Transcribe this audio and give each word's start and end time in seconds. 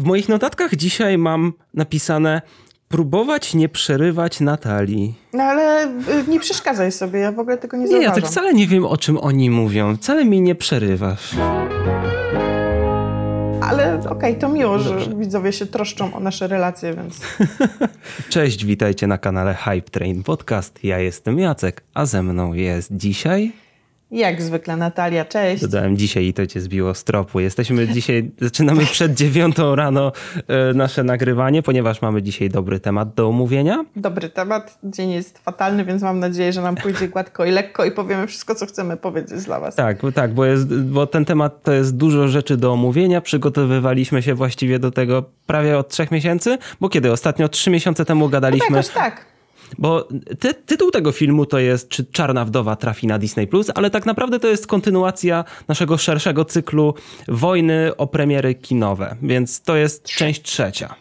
W 0.00 0.04
moich 0.04 0.28
notatkach 0.28 0.74
dzisiaj 0.76 1.18
mam 1.18 1.52
napisane 1.74 2.42
próbować 2.88 3.54
nie 3.54 3.68
przerywać 3.68 4.40
Natalii. 4.40 5.14
No 5.32 5.42
ale 5.42 5.84
y, 5.86 6.24
nie 6.28 6.40
przeszkadzaj 6.40 6.92
sobie, 6.92 7.18
ja 7.20 7.32
w 7.32 7.38
ogóle 7.38 7.58
tego 7.58 7.76
nie 7.76 7.82
Nie, 7.82 7.88
zauważam. 7.90 8.14
ja 8.16 8.20
tak 8.22 8.30
wcale 8.30 8.52
nie 8.54 8.66
wiem, 8.66 8.84
o 8.84 8.96
czym 8.96 9.18
oni 9.18 9.50
mówią. 9.50 9.96
Wcale 9.96 10.24
mi 10.24 10.40
nie 10.40 10.54
przerywasz. 10.54 11.30
Ale 13.60 14.00
okej, 14.10 14.38
to 14.38 14.48
miło, 14.48 14.78
że 14.78 14.96
widzowie 15.16 15.52
się 15.52 15.66
troszczą 15.66 16.14
o 16.14 16.20
nasze 16.20 16.46
relacje, 16.48 16.94
więc 16.94 17.20
Cześć, 18.28 18.64
witajcie 18.64 19.06
na 19.06 19.18
kanale 19.18 19.54
Hype 19.54 19.90
Train 19.90 20.22
Podcast. 20.22 20.84
Ja 20.84 20.98
jestem 20.98 21.38
Jacek, 21.38 21.82
a 21.94 22.06
ze 22.06 22.22
mną 22.22 22.52
jest 22.52 22.88
dzisiaj... 22.96 23.52
jak 24.10 24.42
zwykle 24.42 24.76
Natalia, 24.76 25.24
cześć. 25.24 25.62
Dodałem 25.62 25.96
dzisiaj 25.96 26.24
i 26.26 26.34
to 26.34 26.46
cię 26.46 26.60
zbiło 26.60 26.94
z 26.94 27.04
tropu. 27.04 27.40
Jesteśmy 27.40 27.88
dzisiaj, 27.88 28.30
zaczynamy 28.40 28.86
przed 28.86 29.14
dziewiątą 29.14 29.74
rano 29.74 30.12
e, 30.48 30.74
nasze 30.74 31.04
nagrywanie, 31.04 31.62
ponieważ 31.62 32.02
mamy 32.02 32.22
dzisiaj 32.22 32.48
dobry 32.48 32.80
temat 32.80 33.14
do 33.14 33.28
omówienia. 33.28 33.84
Dobry 33.96 34.28
temat, 34.28 34.78
dzień 34.84 35.10
jest 35.10 35.38
fatalny, 35.38 35.84
więc 35.84 36.02
mam 36.02 36.18
nadzieję, 36.18 36.52
że 36.52 36.62
nam 36.62 36.74
pójdzie 36.82 37.08
gładko 37.08 37.44
i 37.44 37.50
lekko 37.50 37.84
i 37.84 37.90
powiemy 37.90 38.26
wszystko, 38.26 38.54
co 38.54 38.66
chcemy 38.66 38.96
powiedzieć 38.96 39.44
dla 39.44 39.60
was. 39.60 39.74
Tak, 39.74 40.02
tak, 40.14 40.34
bo, 40.34 40.44
jest, 40.44 40.74
bo 40.74 41.06
ten 41.06 41.24
temat 41.24 41.62
to 41.62 41.72
jest 41.72 41.96
dużo 41.96 42.28
rzeczy 42.28 42.56
do 42.56 42.72
omówienia. 42.72 43.20
Przygotowywaliśmy 43.20 44.22
się 44.22 44.34
właściwie 44.34 44.78
do 44.78 44.90
tego 44.90 45.24
prawie 45.46 45.78
od 45.78 45.88
trzech 45.88 46.10
miesięcy, 46.10 46.58
bo 46.80 46.88
kiedy? 46.88 47.12
Ostatnio 47.12 47.48
trzy 47.48 47.70
miesiące 47.70 48.04
temu 48.04 48.24
No 48.24 48.28
gadaliśmy. 48.30 48.76
jakoś 48.76 48.88
tak. 48.88 49.29
Bo 49.78 50.08
ty, 50.38 50.54
tytuł 50.54 50.90
tego 50.90 51.12
filmu 51.12 51.46
to 51.46 51.58
jest 51.58 51.88
Czy 51.88 52.04
Czarna 52.04 52.44
Wdowa 52.44 52.76
trafi 52.76 53.06
na 53.06 53.18
Disney+, 53.18 53.48
ale 53.74 53.90
tak 53.90 54.06
naprawdę 54.06 54.40
to 54.40 54.48
jest 54.48 54.66
kontynuacja 54.66 55.44
naszego 55.68 55.98
szerszego 55.98 56.44
cyklu 56.44 56.94
Wojny 57.28 57.96
o 57.96 58.06
premiery 58.06 58.54
kinowe, 58.54 59.16
więc 59.22 59.60
to 59.62 59.76
jest 59.76 60.04
część 60.04 60.42
trzecia. 60.42 60.94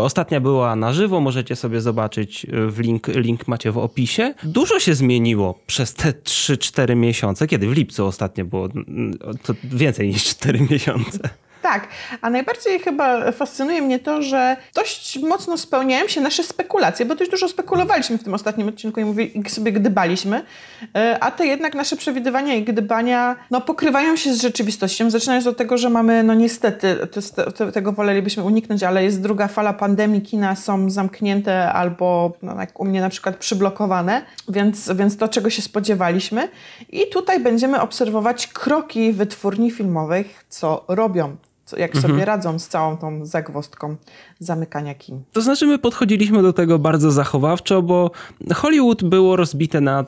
Ostatnia 0.00 0.40
była 0.40 0.76
na 0.76 0.92
żywo, 0.92 1.20
możecie 1.20 1.56
sobie 1.56 1.80
zobaczyć 1.80 2.46
w 2.52 2.78
link, 2.78 3.08
link 3.08 3.48
macie 3.48 3.72
w 3.72 3.78
opisie. 3.78 4.34
Dużo 4.42 4.80
się 4.80 4.94
zmieniło 4.94 5.58
przez 5.66 5.94
te 5.94 6.12
3-4 6.12 6.96
miesiące. 6.96 7.46
Kiedy? 7.46 7.68
W 7.68 7.72
lipcu 7.72 8.06
ostatnio 8.06 8.44
było, 8.44 8.68
to 9.42 9.54
więcej 9.64 10.08
niż 10.08 10.24
4 10.24 10.60
miesiące. 10.70 11.18
Tak, 11.66 11.88
a 12.20 12.30
najbardziej 12.30 12.78
chyba 12.78 13.32
fascynuje 13.32 13.82
mnie 13.82 13.98
to, 13.98 14.22
że 14.22 14.56
dość 14.74 15.18
mocno 15.18 15.58
spełniają 15.58 16.08
się 16.08 16.20
nasze 16.20 16.42
spekulacje, 16.42 17.06
bo 17.06 17.14
dość 17.14 17.30
dużo 17.30 17.48
spekulowaliśmy 17.48 18.18
w 18.18 18.24
tym 18.24 18.34
ostatnim 18.34 18.68
odcinku 18.68 19.00
i, 19.00 19.04
mówię, 19.04 19.28
sobie 19.48 19.72
gdybaliśmy, 19.72 20.42
e, 20.96 21.18
a 21.20 21.30
te 21.30 21.46
jednak 21.46 21.74
nasze 21.74 21.96
przewidywania 21.96 22.54
i 22.54 22.62
gdybania 22.62 23.36
no, 23.50 23.60
pokrywają 23.60 24.16
się 24.16 24.34
z 24.34 24.42
rzeczywistością, 24.42 25.10
zaczynając 25.10 25.46
od 25.46 25.56
tego, 25.56 25.78
że 25.78 25.90
mamy, 25.90 26.22
no 26.22 26.34
niestety, 26.34 26.96
tego 27.74 27.92
wolelibyśmy 27.92 28.42
uniknąć, 28.42 28.82
ale 28.82 29.04
jest 29.04 29.22
druga 29.22 29.48
fala 29.48 29.72
pandemii, 29.72 30.22
kina 30.22 30.56
są 30.56 30.90
zamknięte 30.90 31.72
albo 31.72 32.32
no, 32.42 32.60
jak 32.60 32.80
u 32.80 32.84
mnie 32.84 33.00
na 33.00 33.08
przykład 33.08 33.36
przyblokowane, 33.36 34.22
więc, 34.48 34.92
więc 34.92 35.16
to, 35.16 35.28
czego 35.28 35.50
się 35.50 35.62
spodziewaliśmy. 35.62 36.48
I 36.92 37.08
tutaj 37.12 37.40
będziemy 37.40 37.80
obserwować 37.80 38.46
kroki 38.46 39.12
wytwórni 39.12 39.70
filmowych, 39.70 40.44
co 40.48 40.84
robią 40.88 41.36
co- 41.66 41.76
jak 41.76 41.96
sobie 41.96 42.24
radzą 42.24 42.58
z 42.58 42.68
całą 42.68 42.96
tą 42.96 43.26
zagwozdką 43.26 43.96
zamykania 44.38 44.94
kin. 44.94 45.22
To 45.32 45.40
znaczy, 45.40 45.66
my 45.66 45.78
podchodziliśmy 45.78 46.42
do 46.42 46.52
tego 46.52 46.78
bardzo 46.78 47.10
zachowawczo, 47.10 47.82
bo 47.82 48.10
Hollywood 48.54 49.04
było 49.04 49.36
rozbite 49.36 49.80
na, 49.80 50.04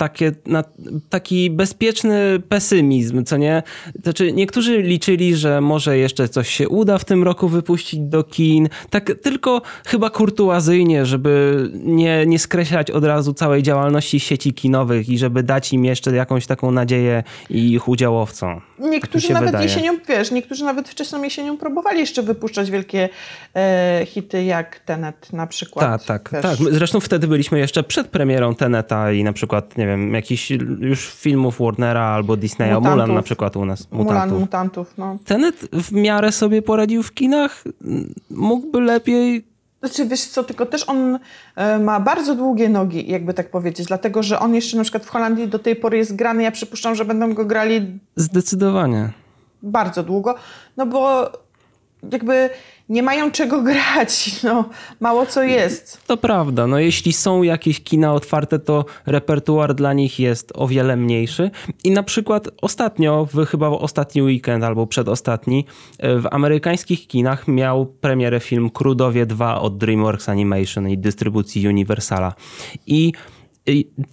takie, 0.00 0.32
na 0.46 0.64
taki 1.10 1.50
bezpieczny 1.50 2.42
pesymizm, 2.48 3.24
co 3.24 3.36
nie? 3.36 3.62
Znaczy, 4.02 4.32
niektórzy 4.32 4.82
liczyli, 4.82 5.36
że 5.36 5.60
może 5.60 5.98
jeszcze 5.98 6.28
coś 6.28 6.48
się 6.48 6.68
uda 6.68 6.98
w 6.98 7.04
tym 7.04 7.24
roku 7.24 7.48
wypuścić 7.48 8.00
do 8.00 8.24
kin, 8.24 8.68
tak 8.90 9.12
tylko 9.22 9.62
chyba 9.86 10.10
kurtuazyjnie, 10.10 11.06
żeby 11.06 11.64
nie, 11.74 12.26
nie 12.26 12.38
skreślać 12.38 12.90
od 12.90 13.04
razu 13.04 13.34
całej 13.34 13.62
działalności 13.62 14.20
sieci 14.20 14.54
kinowych 14.54 15.08
i 15.08 15.18
żeby 15.18 15.42
dać 15.42 15.72
im 15.72 15.84
jeszcze 15.84 16.16
jakąś 16.16 16.46
taką 16.46 16.70
nadzieję 16.70 17.22
i 17.50 17.72
ich 17.72 17.88
udziałowcom. 17.88 18.60
Niektórzy 18.78 19.26
się 19.26 19.34
nawet 19.34 19.48
wydaje. 19.48 19.64
jesienią, 19.64 19.92
wiesz, 20.08 20.30
niektórzy 20.30 20.64
nawet 20.64 20.88
wczesną 20.88 21.22
jesienią 21.22 21.58
próbowali 21.58 22.00
jeszcze 22.00 22.22
wypuszczać 22.22 22.70
wielkie 22.70 23.08
e, 23.56 24.02
hity 24.06 24.44
jak 24.44 24.78
Tenet 24.78 25.32
na 25.32 25.46
przykład. 25.46 25.86
Tak, 25.86 26.04
tak, 26.04 26.30
wiesz. 26.32 26.42
tak. 26.42 26.74
Zresztą 26.74 27.00
wtedy 27.00 27.26
byliśmy 27.26 27.58
jeszcze 27.58 27.82
przed 27.82 28.08
premierą 28.08 28.54
Teneta 28.54 29.12
i 29.12 29.24
na 29.24 29.32
przykład, 29.32 29.78
nie 29.78 29.86
wiem, 29.86 29.89
jakichś 30.12 30.50
już 30.80 31.06
filmów 31.14 31.58
Warnera 31.60 32.02
albo 32.02 32.36
Disneya. 32.36 32.68
Mutantów. 32.74 32.90
Mulan 32.92 33.14
na 33.14 33.22
przykład 33.22 33.56
u 33.56 33.64
nas. 33.64 33.88
Mulan 33.90 34.06
Mutantów. 34.06 34.40
mutantów, 34.40 34.94
no. 34.98 35.18
Tenet 35.24 35.56
w 35.72 35.92
miarę 35.92 36.32
sobie 36.32 36.62
poradził 36.62 37.02
w 37.02 37.14
kinach. 37.14 37.64
Mógłby 38.30 38.80
lepiej. 38.80 39.44
Znaczy, 39.80 40.06
wiesz 40.06 40.24
co, 40.24 40.44
tylko 40.44 40.66
też 40.66 40.88
on 40.88 41.18
e, 41.56 41.78
ma 41.78 42.00
bardzo 42.00 42.34
długie 42.34 42.68
nogi, 42.68 43.10
jakby 43.10 43.34
tak 43.34 43.50
powiedzieć, 43.50 43.86
dlatego, 43.86 44.22
że 44.22 44.38
on 44.40 44.54
jeszcze 44.54 44.76
na 44.76 44.82
przykład 44.82 45.04
w 45.04 45.08
Holandii 45.08 45.48
do 45.48 45.58
tej 45.58 45.76
pory 45.76 45.96
jest 45.98 46.16
grany, 46.16 46.42
ja 46.42 46.50
przypuszczam, 46.50 46.94
że 46.94 47.04
będą 47.04 47.34
go 47.34 47.44
grali 47.44 47.98
Zdecydowanie. 48.16 49.10
bardzo 49.62 50.02
długo, 50.02 50.34
no 50.76 50.86
bo 50.86 51.30
jakby 52.12 52.50
nie 52.90 53.02
mają 53.02 53.30
czego 53.30 53.62
grać, 53.70 54.42
no 54.42 54.64
mało 55.00 55.26
co 55.26 55.42
jest. 55.42 56.06
To 56.06 56.16
prawda. 56.16 56.66
No 56.66 56.78
jeśli 56.78 57.12
są 57.12 57.42
jakieś 57.42 57.80
kina 57.80 58.14
otwarte, 58.14 58.58
to 58.58 58.84
repertuar 59.06 59.74
dla 59.74 59.92
nich 59.92 60.18
jest 60.18 60.52
o 60.54 60.68
wiele 60.68 60.96
mniejszy. 60.96 61.50
I 61.84 61.90
na 61.90 62.02
przykład 62.02 62.48
ostatnio, 62.62 63.28
w 63.34 63.46
chyba 63.46 63.68
ostatni 63.68 64.22
weekend 64.22 64.64
albo 64.64 64.86
przedostatni, 64.86 65.66
w 65.98 66.24
amerykańskich 66.30 67.06
kinach 67.06 67.48
miał 67.48 67.86
premierę 67.86 68.40
film 68.40 68.70
Krudowie 68.70 69.26
2 69.26 69.60
od 69.60 69.78
DreamWorks 69.78 70.28
Animation 70.28 70.88
i 70.88 70.98
dystrybucji 70.98 71.68
Universala. 71.68 72.34
I 72.86 73.12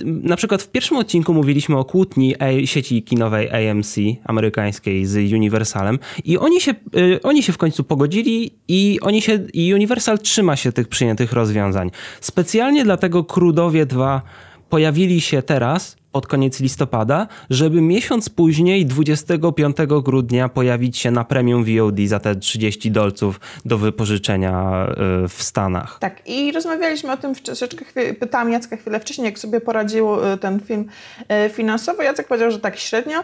na 0.05 0.35
przykład 0.35 0.61
w 0.61 0.69
pierwszym 0.69 0.97
odcinku 0.97 1.33
mówiliśmy 1.33 1.77
o 1.77 1.85
kłótni 1.85 2.35
sieci 2.65 3.03
kinowej 3.03 3.69
AMC 3.69 3.95
amerykańskiej 4.25 5.05
z 5.05 5.33
Universalem 5.33 5.99
i 6.25 6.37
oni 6.37 6.61
się, 6.61 6.73
y, 6.97 7.21
oni 7.23 7.43
się 7.43 7.53
w 7.53 7.57
końcu 7.57 7.83
pogodzili 7.83 8.51
i 8.67 8.99
oni 9.01 9.21
się, 9.21 9.39
i 9.53 9.73
Universal 9.73 10.19
trzyma 10.19 10.55
się 10.55 10.71
tych 10.71 10.87
przyjętych 10.87 11.33
rozwiązań. 11.33 11.91
Specjalnie 12.21 12.83
dlatego 12.83 13.23
Krudowie 13.23 13.85
2 13.85 14.21
pojawili 14.69 15.21
się 15.21 15.41
teraz 15.41 15.97
pod 16.17 16.27
koniec 16.27 16.59
listopada, 16.59 17.27
żeby 17.49 17.81
miesiąc 17.81 18.29
później, 18.29 18.85
25 18.85 19.77
grudnia, 20.03 20.49
pojawić 20.49 20.97
się 20.97 21.11
na 21.11 21.23
premium 21.23 21.65
VOD 21.65 21.99
za 22.05 22.19
te 22.19 22.35
30 22.35 22.91
dolców 22.91 23.39
do 23.65 23.77
wypożyczenia 23.77 24.87
y, 25.25 25.27
w 25.27 25.43
Stanach. 25.43 25.97
Tak, 25.99 26.21
i 26.25 26.51
rozmawialiśmy 26.51 27.11
o 27.11 27.17
tym 27.17 27.35
troszeczkę, 27.35 27.85
pytałam 28.19 28.51
Jacka 28.51 28.77
chwilę 28.77 28.99
wcześniej, 28.99 29.25
jak 29.25 29.39
sobie 29.39 29.61
poradził 29.61 30.25
e, 30.25 30.37
ten 30.37 30.59
film 30.59 30.85
e, 31.27 31.49
finansowo. 31.49 32.03
Jacek 32.03 32.27
powiedział, 32.27 32.51
że 32.51 32.59
tak 32.59 32.77
średnio, 32.77 33.23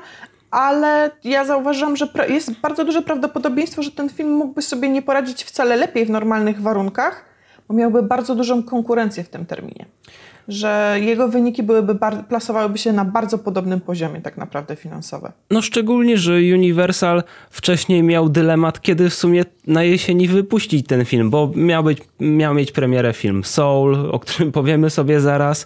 ale 0.51 1.11
ja 1.23 1.45
zauważyłam, 1.45 1.95
że 1.95 2.07
jest 2.29 2.59
bardzo 2.59 2.85
duże 2.85 3.01
prawdopodobieństwo, 3.01 3.83
że 3.83 3.91
ten 3.91 4.09
film 4.09 4.31
mógłby 4.31 4.61
sobie 4.61 4.89
nie 4.89 5.01
poradzić 5.01 5.43
wcale 5.43 5.75
lepiej 5.75 6.05
w 6.05 6.09
normalnych 6.09 6.61
warunkach, 6.61 7.25
bo 7.67 7.73
miałby 7.73 8.03
bardzo 8.03 8.35
dużą 8.35 8.63
konkurencję 8.63 9.23
w 9.23 9.29
tym 9.29 9.45
terminie. 9.45 9.85
Że 10.47 10.97
jego 11.01 11.27
wyniki 11.27 11.63
byłyby 11.63 11.95
plasowałyby 12.29 12.77
się 12.77 12.93
na 12.93 13.05
bardzo 13.05 13.37
podobnym 13.37 13.81
poziomie 13.81 14.21
tak 14.21 14.37
naprawdę 14.37 14.75
finansowe. 14.75 15.31
No 15.51 15.61
szczególnie, 15.61 16.17
że 16.17 16.33
Universal 16.33 17.23
wcześniej 17.49 18.03
miał 18.03 18.29
dylemat, 18.29 18.81
kiedy 18.81 19.09
w 19.09 19.13
sumie 19.13 19.45
na 19.67 19.83
jesieni 19.83 20.27
wypuścić 20.27 20.87
ten 20.87 21.05
film, 21.05 21.29
bo 21.29 21.51
miał, 21.55 21.83
być, 21.83 21.97
miał 22.19 22.53
mieć 22.53 22.71
premierę 22.71 23.13
film 23.13 23.43
Soul, 23.43 24.09
o 24.11 24.19
którym 24.19 24.51
powiemy 24.61 24.89
sobie 24.89 25.21
zaraz 25.21 25.65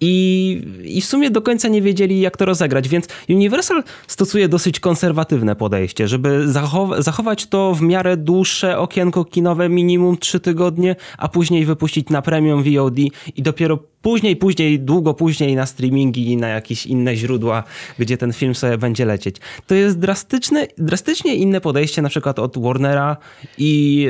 i, 0.00 0.62
i 0.84 1.00
w 1.00 1.04
sumie 1.04 1.30
do 1.30 1.42
końca 1.42 1.68
nie 1.68 1.82
wiedzieli 1.82 2.20
jak 2.20 2.36
to 2.36 2.44
rozegrać, 2.44 2.88
więc 2.88 3.06
Universal 3.28 3.82
stosuje 4.06 4.48
dosyć 4.48 4.80
konserwatywne 4.80 5.56
podejście, 5.56 6.08
żeby 6.08 6.46
zachow- 6.48 7.02
zachować 7.02 7.46
to 7.46 7.74
w 7.74 7.82
miarę 7.82 8.16
dłuższe 8.16 8.78
okienko 8.78 9.24
kinowe, 9.24 9.68
minimum 9.68 10.18
3 10.18 10.40
tygodnie, 10.40 10.96
a 11.18 11.28
później 11.28 11.64
wypuścić 11.64 12.08
na 12.08 12.22
premium 12.22 12.62
VOD 12.62 12.98
i 13.36 13.42
dopiero 13.42 13.78
później, 14.02 14.36
później, 14.36 14.80
długo 14.80 15.14
później 15.14 15.56
na 15.56 15.66
streamingi 15.66 16.30
i 16.32 16.36
na 16.36 16.48
jakieś 16.48 16.86
inne 16.86 17.16
źródła, 17.16 17.62
gdzie 17.98 18.16
ten 18.16 18.32
film 18.32 18.54
sobie 18.54 18.78
będzie 18.78 19.04
lecieć. 19.04 19.36
To 19.66 19.74
jest 19.74 19.98
drastyczne, 19.98 20.66
drastycznie 20.78 21.34
inne 21.34 21.60
podejście 21.60 22.02
na 22.02 22.08
przykład 22.08 22.38
od 22.38 22.58
Warnera 22.58 23.16
i, 23.58 24.08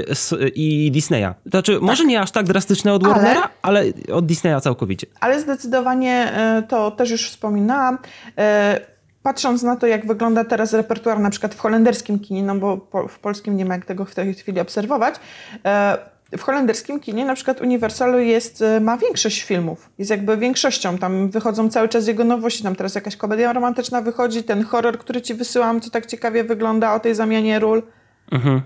i 0.54 0.90
Disneya. 0.90 1.28
Znaczy, 1.46 1.78
może 1.80 2.04
nie 2.04 2.20
aż 2.20 2.30
tak 2.30 2.46
drastyczne 2.46 2.92
od 2.92 3.04
Ale- 3.04 3.14
Warnera, 3.14 3.48
ale 3.62 3.84
od 4.12 4.26
Disneya 4.26 4.60
całkowicie. 4.60 5.06
Ale 5.20 5.40
zdecydowanie 5.40 6.32
e, 6.32 6.62
to 6.68 6.90
też 6.90 7.10
już 7.10 7.28
wspominałam. 7.30 7.98
e, 8.38 8.80
Patrząc 9.22 9.62
na 9.62 9.76
to, 9.76 9.86
jak 9.86 10.06
wygląda 10.06 10.44
teraz 10.44 10.72
repertuar 10.72 11.20
na 11.20 11.30
przykład 11.30 11.54
w 11.54 11.58
holenderskim 11.58 12.18
kinie, 12.18 12.42
no 12.42 12.54
bo 12.54 12.76
po, 12.76 13.08
w 13.08 13.18
polskim 13.18 13.56
nie 13.56 13.64
ma 13.64 13.74
jak 13.74 13.84
tego 13.84 14.04
w 14.04 14.14
tej 14.14 14.34
chwili 14.34 14.60
obserwować, 14.60 15.14
e, 15.64 15.98
w 16.38 16.42
holenderskim 16.42 17.00
kinie 17.00 17.24
na 17.24 17.34
przykład 17.34 17.60
Universalu 17.60 18.18
jest, 18.18 18.64
ma 18.80 18.96
większość 18.96 19.42
filmów. 19.42 19.90
Jest 19.98 20.10
jakby 20.10 20.36
większością. 20.36 20.98
Tam 20.98 21.30
wychodzą 21.30 21.68
cały 21.70 21.88
czas 21.88 22.06
jego 22.06 22.24
nowości. 22.24 22.62
Tam 22.62 22.76
teraz 22.76 22.94
jakaś 22.94 23.16
komedia 23.16 23.52
romantyczna 23.52 24.02
wychodzi, 24.02 24.42
ten 24.42 24.64
horror, 24.64 24.98
który 24.98 25.22
ci 25.22 25.34
wysyłam, 25.34 25.80
co 25.80 25.90
tak 25.90 26.06
ciekawie 26.06 26.44
wygląda 26.44 26.94
o 26.94 27.00
tej 27.00 27.14
zamianie 27.14 27.58
ról. 27.58 27.82
Mhm. 28.32 28.62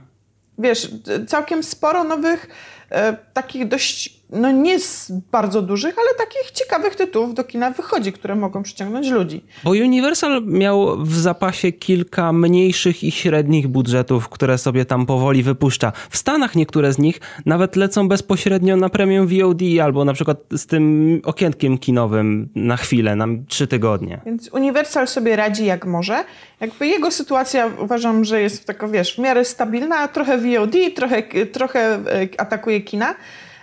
Wiesz, 0.60 0.88
całkiem 1.28 1.62
sporo 1.62 2.04
nowych, 2.04 2.46
e, 2.90 3.16
takich 3.32 3.68
dość, 3.68 4.19
no 4.32 4.53
nie 4.53 4.81
z 4.81 5.12
bardzo 5.32 5.62
dużych, 5.62 5.94
ale 5.99 6.27
takich 6.27 6.50
ciekawych 6.50 6.97
tytułów 6.97 7.35
do 7.35 7.44
kina 7.44 7.71
wychodzi, 7.71 8.12
które 8.12 8.35
mogą 8.35 8.62
przyciągnąć 8.62 9.09
ludzi. 9.09 9.44
Bo 9.65 9.71
Universal 9.71 10.43
miał 10.47 11.05
w 11.05 11.15
zapasie 11.15 11.73
kilka 11.73 12.32
mniejszych 12.32 13.05
i 13.05 13.11
średnich 13.11 13.69
budżetów, 13.69 14.29
które 14.29 14.59
sobie 14.59 14.85
tam 14.85 15.06
powoli 15.06 15.43
wypuszcza. 15.43 15.93
W 16.11 16.17
Stanach 16.17 16.55
niektóre 16.55 16.93
z 16.93 16.99
nich 16.99 17.21
nawet 17.47 17.77
lecą 17.77 18.09
bezpośrednio 18.09 18.77
na 18.77 18.88
premium 18.88 19.27
VOD 19.27 19.62
albo 19.82 20.05
na 20.05 20.12
przykład 20.12 20.38
z 20.56 20.67
tym 20.67 21.21
okienkiem 21.25 21.79
kinowym 21.79 22.49
na 22.55 22.77
chwilę, 22.77 23.17
na 23.17 23.27
trzy 23.49 23.67
tygodnie. 23.67 24.21
Więc 24.27 24.49
Universal 24.53 25.09
sobie 25.09 25.37
radzi 25.37 25.65
jak 25.65 25.87
może. 25.87 26.25
Jakby 26.61 26.87
jego 26.87 27.11
sytuacja 27.11 27.71
uważam, 27.79 28.25
że 28.25 28.43
jest 28.43 28.67
taka, 28.67 28.88
wiesz, 28.88 29.15
w 29.15 29.19
miarę 29.19 29.44
stabilna, 29.44 30.09
trochę 30.09 30.38
VOD, 30.38 30.75
trochę, 30.94 31.23
trochę 31.53 31.81
e, 31.81 32.29
atakuje 32.38 32.81
kina. 32.81 33.15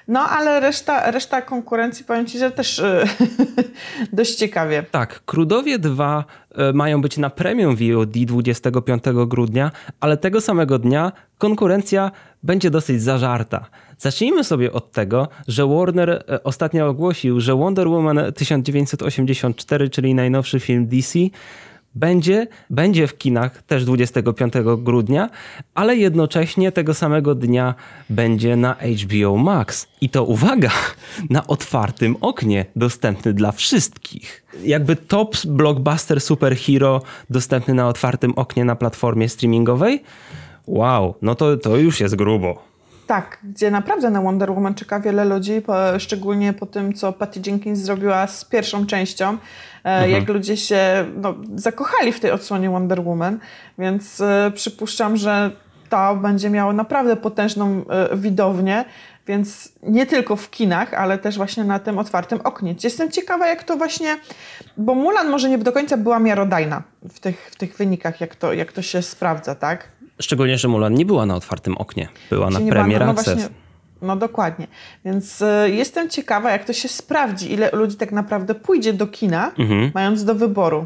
No, 0.08 0.20
ale 0.20 0.60
reszta, 0.60 1.12
reszta 1.12 1.42
konkurencji, 1.42 2.06
powiem 2.06 2.26
Ci, 2.26 2.40
że 2.40 2.52
też 2.52 2.80
e, 2.80 3.04
dość 4.14 4.36
ciekawie. 4.36 4.84
Tak, 4.92 5.22
Krudowie 5.26 5.80
2 5.80 6.26
e, 6.56 6.74
mają 6.74 7.02
być 7.02 7.18
na 7.18 7.30
premium 7.30 7.76
VOD 7.76 8.18
25 8.26 9.04
grudnia, 9.28 9.72
ale 10.00 10.18
tego 10.18 10.42
samego 10.42 10.80
dnia 10.80 11.12
konkurencja 11.38 12.12
będzie 12.44 12.70
dosyć 12.70 13.02
zażarta. 13.02 13.66
Zacznijmy 13.98 14.44
sobie 14.44 14.74
od 14.74 14.92
tego, 14.92 15.28
że 15.48 15.68
Warner 15.68 16.24
ostatnio 16.44 16.88
ogłosił, 16.88 17.40
że 17.40 17.56
Wonder 17.56 17.88
Woman 17.88 18.34
1984, 18.34 19.90
czyli 19.90 20.16
najnowszy 20.16 20.60
film 20.60 20.88
DC, 20.88 21.20
będzie, 21.98 22.48
będzie 22.70 23.08
w 23.08 23.18
kinach 23.18 23.64
też 23.64 23.86
25 23.86 24.54
grudnia, 24.78 25.30
ale 25.76 25.96
jednocześnie 25.96 26.72
tego 26.72 26.94
samego 26.94 27.36
dnia 27.36 27.76
będzie 28.10 28.56
na 28.56 28.76
HBO 29.04 29.38
Max. 29.38 29.88
I 30.02 30.10
to 30.10 30.24
uwaga, 30.24 30.72
na 31.30 31.48
otwartym 31.48 32.16
oknie, 32.22 32.66
dostępny 32.76 33.34
dla 33.34 33.52
wszystkich. 33.52 34.44
Jakby 34.64 34.96
top 34.96 35.36
blockbuster 35.46 36.22
superhero 36.22 37.02
dostępny 37.30 37.74
na 37.74 37.88
otwartym 37.88 38.34
oknie 38.36 38.66
na 38.66 38.76
platformie 38.76 39.30
streamingowej. 39.30 40.04
Wow, 40.68 41.16
no 41.22 41.36
to, 41.36 41.58
to 41.58 41.78
już 41.78 42.00
jest 42.00 42.16
grubo. 42.16 42.77
Tak, 43.08 43.38
gdzie 43.44 43.72
naprawdę 43.72 44.10
na 44.10 44.22
Wonder 44.22 44.52
Woman 44.52 44.74
czeka 44.74 45.00
wiele 45.00 45.26
ludzi, 45.26 45.62
po, 45.62 46.00
szczególnie 46.00 46.54
po 46.54 46.66
tym, 46.66 46.94
co 46.94 47.14
Patty 47.14 47.40
Jenkins 47.46 47.80
zrobiła 47.80 48.28
z 48.28 48.46
pierwszą 48.46 48.86
częścią. 48.86 49.38
Mhm. 49.84 50.12
Jak 50.12 50.30
ludzie 50.30 50.58
się 50.58 51.06
no, 51.16 51.36
zakochali 51.56 52.12
w 52.12 52.20
tej 52.20 52.32
odsłonie 52.32 52.70
Wonder 52.70 53.02
Woman, 53.02 53.40
więc 53.78 54.22
e, 54.22 54.52
przypuszczam, 54.56 55.18
że 55.18 55.52
to 55.90 56.16
będzie 56.16 56.50
miało 56.50 56.74
naprawdę 56.74 57.16
potężną 57.16 57.86
e, 57.90 58.18
widownię, 58.18 58.86
więc 59.28 59.72
nie 59.84 60.06
tylko 60.06 60.36
w 60.36 60.50
kinach, 60.50 60.94
ale 60.94 61.18
też 61.18 61.38
właśnie 61.38 61.64
na 61.64 61.80
tym 61.80 62.00
otwartym 62.00 62.40
oknie. 62.44 62.76
Jestem 62.84 63.12
ciekawa, 63.12 63.48
jak 63.48 63.64
to 63.64 63.78
właśnie, 63.78 64.16
bo 64.78 64.96
Mulan 64.96 65.30
może 65.30 65.50
nie 65.50 65.58
do 65.58 65.72
końca 65.72 65.98
była 65.98 66.20
miarodajna 66.20 66.84
w 67.10 67.20
tych, 67.20 67.50
w 67.52 67.56
tych 67.56 67.78
wynikach, 67.78 68.22
jak 68.22 68.36
to, 68.36 68.54
jak 68.54 68.72
to 68.72 68.82
się 68.82 69.02
sprawdza, 69.02 69.56
tak? 69.56 69.97
Szczególnie, 70.20 70.58
że 70.58 70.68
Mulan 70.68 70.94
nie 70.94 71.06
była 71.06 71.26
na 71.26 71.36
otwartym 71.36 71.78
oknie, 71.78 72.08
była 72.30 72.50
na 72.50 72.60
Premier 72.60 73.06
no, 73.06 73.12
Access. 73.12 73.34
Właśnie, 73.34 73.56
no 74.02 74.16
dokładnie. 74.16 74.68
Więc 75.06 75.42
y, 75.42 75.46
jestem 75.72 76.10
ciekawa, 76.10 76.52
jak 76.52 76.66
to 76.66 76.74
się 76.74 76.88
sprawdzi, 76.88 77.54
ile 77.54 77.70
ludzi 77.74 77.96
tak 77.96 78.12
naprawdę 78.12 78.56
pójdzie 78.56 78.94
do 78.94 79.08
kina, 79.08 79.52
mhm. 79.58 79.92
mając 79.94 80.24
do 80.24 80.36
wyboru 80.36 80.86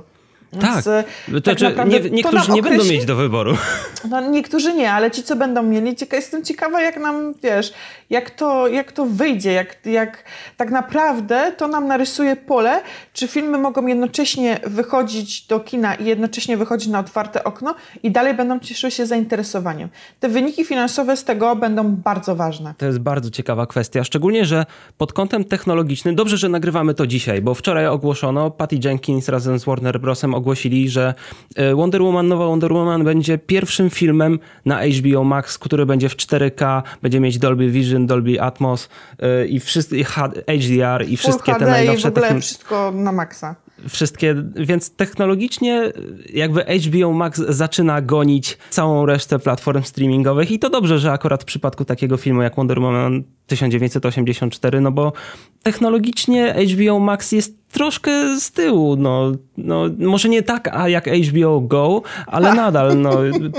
tak, 0.60 0.88
e, 0.88 1.04
to 1.34 1.42
tak 1.42 1.60
znaczy, 1.60 1.90
nie, 1.90 2.10
niektórzy 2.10 2.52
nie 2.52 2.62
będą 2.62 2.84
mieć 2.84 3.06
do 3.06 3.16
wyboru. 3.16 3.58
No, 4.10 4.22
niektórzy 4.30 4.74
nie, 4.74 4.92
ale 4.92 5.12
ci, 5.12 5.24
co 5.24 5.36
będą 5.36 5.64
mieli, 5.64 5.96
jestem 6.12 6.44
ciekawa, 6.44 6.82
jak 6.82 6.98
nam, 6.98 7.34
wiesz, 7.44 7.74
jak 8.10 8.30
to, 8.30 8.68
jak 8.68 8.92
to 8.92 9.06
wyjdzie, 9.06 9.52
jak, 9.52 9.86
jak 9.86 10.24
tak 10.58 10.72
naprawdę 10.72 11.52
to 11.58 11.68
nam 11.68 11.88
narysuje 11.88 12.36
pole, 12.36 12.82
czy 13.14 13.28
filmy 13.28 13.58
mogą 13.58 13.88
jednocześnie 13.88 14.60
wychodzić 14.68 15.48
do 15.48 15.60
kina 15.60 15.96
i 15.96 16.06
jednocześnie 16.06 16.58
wychodzić 16.58 16.90
na 16.90 17.00
otwarte 17.00 17.44
okno 17.44 17.76
i 18.04 18.12
dalej 18.12 18.34
będą 18.34 18.60
cieszyły 18.60 18.92
się 18.92 19.06
zainteresowaniem. 19.06 19.90
Te 20.20 20.30
wyniki 20.30 20.66
finansowe 20.66 21.18
z 21.18 21.24
tego 21.24 21.56
będą 21.56 21.96
bardzo 21.96 22.36
ważne. 22.36 22.74
To 22.78 22.86
jest 22.86 23.00
bardzo 23.00 23.30
ciekawa 23.30 23.66
kwestia, 23.66 24.04
szczególnie, 24.04 24.46
że 24.46 24.66
pod 24.98 25.14
kątem 25.14 25.44
technologicznym, 25.44 26.16
dobrze, 26.16 26.38
że 26.38 26.50
nagrywamy 26.50 26.94
to 26.94 27.08
dzisiaj, 27.08 27.42
bo 27.42 27.54
wczoraj 27.54 27.88
ogłoszono, 27.88 28.52
Patty 28.52 28.80
Jenkins 28.84 29.30
razem 29.30 29.60
z 29.60 29.66
Warner 29.66 30.00
Brosem 30.00 30.34
ogłosili, 30.42 30.90
że 30.90 31.14
e, 31.56 31.76
Wonder 31.76 32.02
Woman, 32.02 32.28
nowa 32.28 32.46
Wonder 32.46 32.74
Woman 32.74 33.04
będzie 33.04 33.38
pierwszym 33.38 33.90
filmem 33.90 34.40
na 34.66 34.80
HBO 34.86 35.24
Max, 35.24 35.58
który 35.58 35.86
będzie 35.86 36.10
w 36.10 36.16
4K, 36.16 36.82
będzie 37.02 37.20
mieć 37.20 37.38
Dolby 37.38 37.70
Vision, 37.70 38.08
Dolby 38.08 38.42
Atmos 38.42 38.90
e, 39.20 39.46
i 39.46 39.60
wszystkie 39.60 40.04
HDR 40.04 41.06
i 41.08 41.18
wszystkie 41.18 41.56
te 41.56 41.66
najnowsze... 41.66 42.10
I 42.10 42.12
w 42.12 42.18
ogóle 42.18 42.42
wszystko 42.42 42.92
na 42.92 43.12
maksa 43.12 43.56
wszystkie, 43.90 44.36
więc 44.56 44.96
technologicznie 44.96 45.92
jakby 46.34 46.64
HBO 46.64 47.14
Max 47.14 47.40
zaczyna 47.40 48.02
gonić 48.02 48.58
całą 48.70 49.06
resztę 49.06 49.40
platform 49.40 49.84
streamingowych 49.84 50.52
i 50.52 50.60
to 50.60 50.70
dobrze, 50.70 51.00
że 51.00 51.12
akurat 51.12 51.42
w 51.42 51.46
przypadku 51.46 51.86
takiego 51.86 52.18
filmu 52.18 52.42
jak 52.42 52.56
Wonder 52.56 52.80
Woman 52.80 53.24
1984, 53.48 54.82
no 54.82 54.92
bo 54.92 55.14
technologicznie 55.64 56.56
HBO 56.74 57.00
Max 57.00 57.32
jest 57.32 57.61
troszkę 57.72 58.40
z 58.40 58.52
tyłu, 58.52 58.96
no, 58.96 59.32
no 59.58 59.86
może 60.00 60.30
nie 60.30 60.44
tak 60.44 60.70
a 60.74 60.90
jak 60.90 61.06
HBO 61.08 61.62
Go, 61.62 62.02
ale 62.28 62.54
nadal 62.54 62.98
no, 62.98 63.12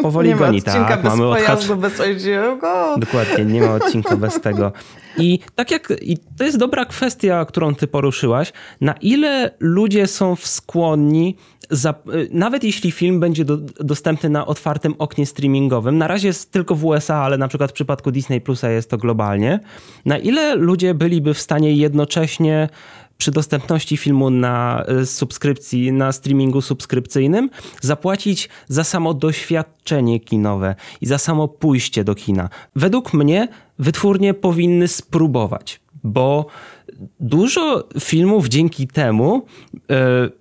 powoli 0.02 0.28
nie 0.28 0.36
goni. 0.36 0.62
Ma 0.66 0.72
tak, 0.72 1.02
bez 1.02 1.12
mamy 1.12 1.26
odhacz... 1.26 1.66
bez 1.66 1.92
HBO 1.92 2.56
Go. 2.56 2.94
Dokładnie, 2.98 3.44
nie 3.44 3.60
ma 3.60 3.74
odcinka 3.74 4.16
bez 4.16 4.40
tego. 4.40 4.72
I 5.18 5.38
tak 5.54 5.70
jak, 5.70 5.92
i 6.00 6.18
to 6.38 6.44
jest 6.44 6.58
dobra 6.58 6.84
kwestia, 6.84 7.44
którą 7.44 7.74
ty 7.74 7.86
poruszyłaś, 7.86 8.52
na 8.80 8.92
ile 8.92 9.50
ludzie 9.60 10.06
są 10.06 10.36
skłonni, 10.36 11.36
za, 11.70 11.94
nawet 12.30 12.64
jeśli 12.64 12.90
film 12.90 13.20
będzie 13.20 13.44
do, 13.44 13.56
dostępny 13.80 14.28
na 14.28 14.46
otwartym 14.46 14.94
oknie 14.98 15.26
streamingowym, 15.26 15.98
na 15.98 16.08
razie 16.08 16.28
jest 16.28 16.52
tylko 16.52 16.74
w 16.74 16.84
USA, 16.84 17.16
ale 17.16 17.38
na 17.38 17.48
przykład 17.48 17.70
w 17.70 17.74
przypadku 17.74 18.10
Disney 18.10 18.40
Plusa 18.40 18.70
jest 18.70 18.90
to 18.90 18.98
globalnie, 18.98 19.60
na 20.04 20.18
ile 20.18 20.54
ludzie 20.54 20.94
byliby 20.94 21.34
w 21.34 21.40
stanie 21.40 21.72
jednocześnie 21.72 22.68
przy 23.22 23.30
dostępności 23.30 23.96
filmu 23.96 24.30
na 24.30 24.84
e, 24.84 25.06
subskrypcji, 25.06 25.92
na 25.92 26.12
streamingu 26.12 26.60
subskrypcyjnym, 26.60 27.50
zapłacić 27.80 28.48
za 28.68 28.84
samo 28.84 29.14
doświadczenie 29.14 30.20
kinowe 30.20 30.74
i 31.00 31.06
za 31.06 31.18
samo 31.18 31.48
pójście 31.48 32.04
do 32.04 32.14
kina. 32.14 32.48
Według 32.76 33.14
mnie 33.14 33.48
wytwórnie 33.78 34.34
powinny 34.34 34.88
spróbować, 34.88 35.80
bo 36.04 36.46
dużo 37.20 37.88
filmów 38.00 38.48
dzięki 38.48 38.88
temu 38.88 39.46
y, 39.74 39.80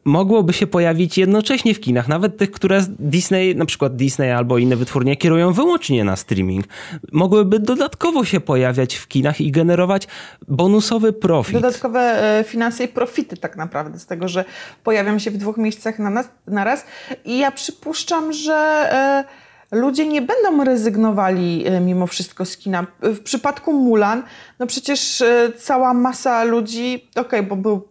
mogłoby 0.05 0.53
się 0.53 0.67
pojawić 0.67 1.17
jednocześnie 1.17 1.73
w 1.73 1.79
kinach, 1.79 2.07
nawet 2.07 2.37
tych, 2.37 2.51
które 2.51 2.85
Disney, 2.99 3.55
na 3.55 3.65
przykład 3.65 3.95
Disney 3.95 4.31
albo 4.31 4.57
inne 4.57 4.75
wytwórnie 4.75 5.15
kierują 5.15 5.53
wyłącznie 5.53 6.03
na 6.03 6.15
streaming. 6.15 6.65
Mogłyby 7.11 7.59
dodatkowo 7.59 8.25
się 8.25 8.39
pojawiać 8.39 8.95
w 8.95 9.07
kinach 9.07 9.41
i 9.41 9.51
generować 9.51 10.07
bonusowy 10.47 11.13
profit. 11.13 11.53
Dodatkowe 11.53 11.99
e, 12.39 12.43
finanse 12.43 12.83
i 12.83 12.87
profity 12.87 13.37
tak 13.37 13.57
naprawdę 13.57 13.99
z 13.99 14.05
tego, 14.05 14.27
że 14.27 14.45
pojawiam 14.83 15.19
się 15.19 15.31
w 15.31 15.37
dwóch 15.37 15.57
miejscach 15.57 15.99
na, 15.99 16.09
nas, 16.09 16.29
na 16.47 16.63
raz 16.63 16.85
i 17.25 17.37
ja 17.37 17.51
przypuszczam, 17.51 18.33
że 18.33 18.89
y, 19.27 19.40
ludzie 19.71 20.05
nie 20.05 20.21
będą 20.21 20.63
rezygnowali 20.63 21.67
e, 21.67 21.79
mimo 21.79 22.07
wszystko 22.07 22.45
z 22.45 22.57
kina. 22.57 22.87
W 23.01 23.19
przypadku 23.19 23.73
Mulan, 23.73 24.23
no 24.59 24.67
przecież 24.67 25.21
e, 25.21 25.51
cała 25.57 25.93
masa 25.93 26.43
ludzi, 26.43 27.09
okej, 27.11 27.21
okay, 27.21 27.43
bo 27.43 27.55
był 27.55 27.87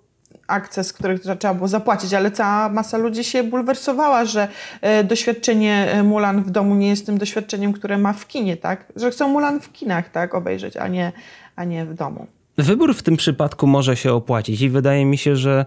akces, 0.46 0.92
który 0.92 1.18
trzeba 1.18 1.54
było 1.54 1.68
zapłacić, 1.68 2.14
ale 2.14 2.30
cała 2.30 2.68
masa 2.68 2.99
ludzi 2.99 3.25
się 3.25 3.42
bulwersowała, 3.42 4.25
że 4.25 4.49
e, 4.80 5.04
doświadczenie 5.04 6.02
Mulan 6.04 6.42
w 6.42 6.50
domu 6.50 6.75
nie 6.75 6.88
jest 6.88 7.06
tym 7.06 7.18
doświadczeniem, 7.18 7.72
które 7.72 7.99
ma 7.99 8.12
w 8.12 8.26
kinie, 8.26 8.56
tak? 8.56 8.92
Że 8.96 9.10
chcą 9.10 9.28
Mulan 9.28 9.60
w 9.60 9.72
kinach, 9.72 10.08
tak, 10.08 10.34
obejrzeć, 10.34 10.76
a 10.76 10.88
nie, 10.88 11.12
a 11.56 11.64
nie 11.64 11.87
w 11.87 11.94
domu. 11.94 12.26
Wybór 12.62 12.94
w 12.94 13.02
tym 13.02 13.16
przypadku 13.16 13.66
może 13.66 13.96
się 13.96 14.12
opłacić 14.12 14.60
i 14.60 14.68
wydaje 14.68 15.04
mi 15.04 15.18
się, 15.18 15.36
że 15.36 15.64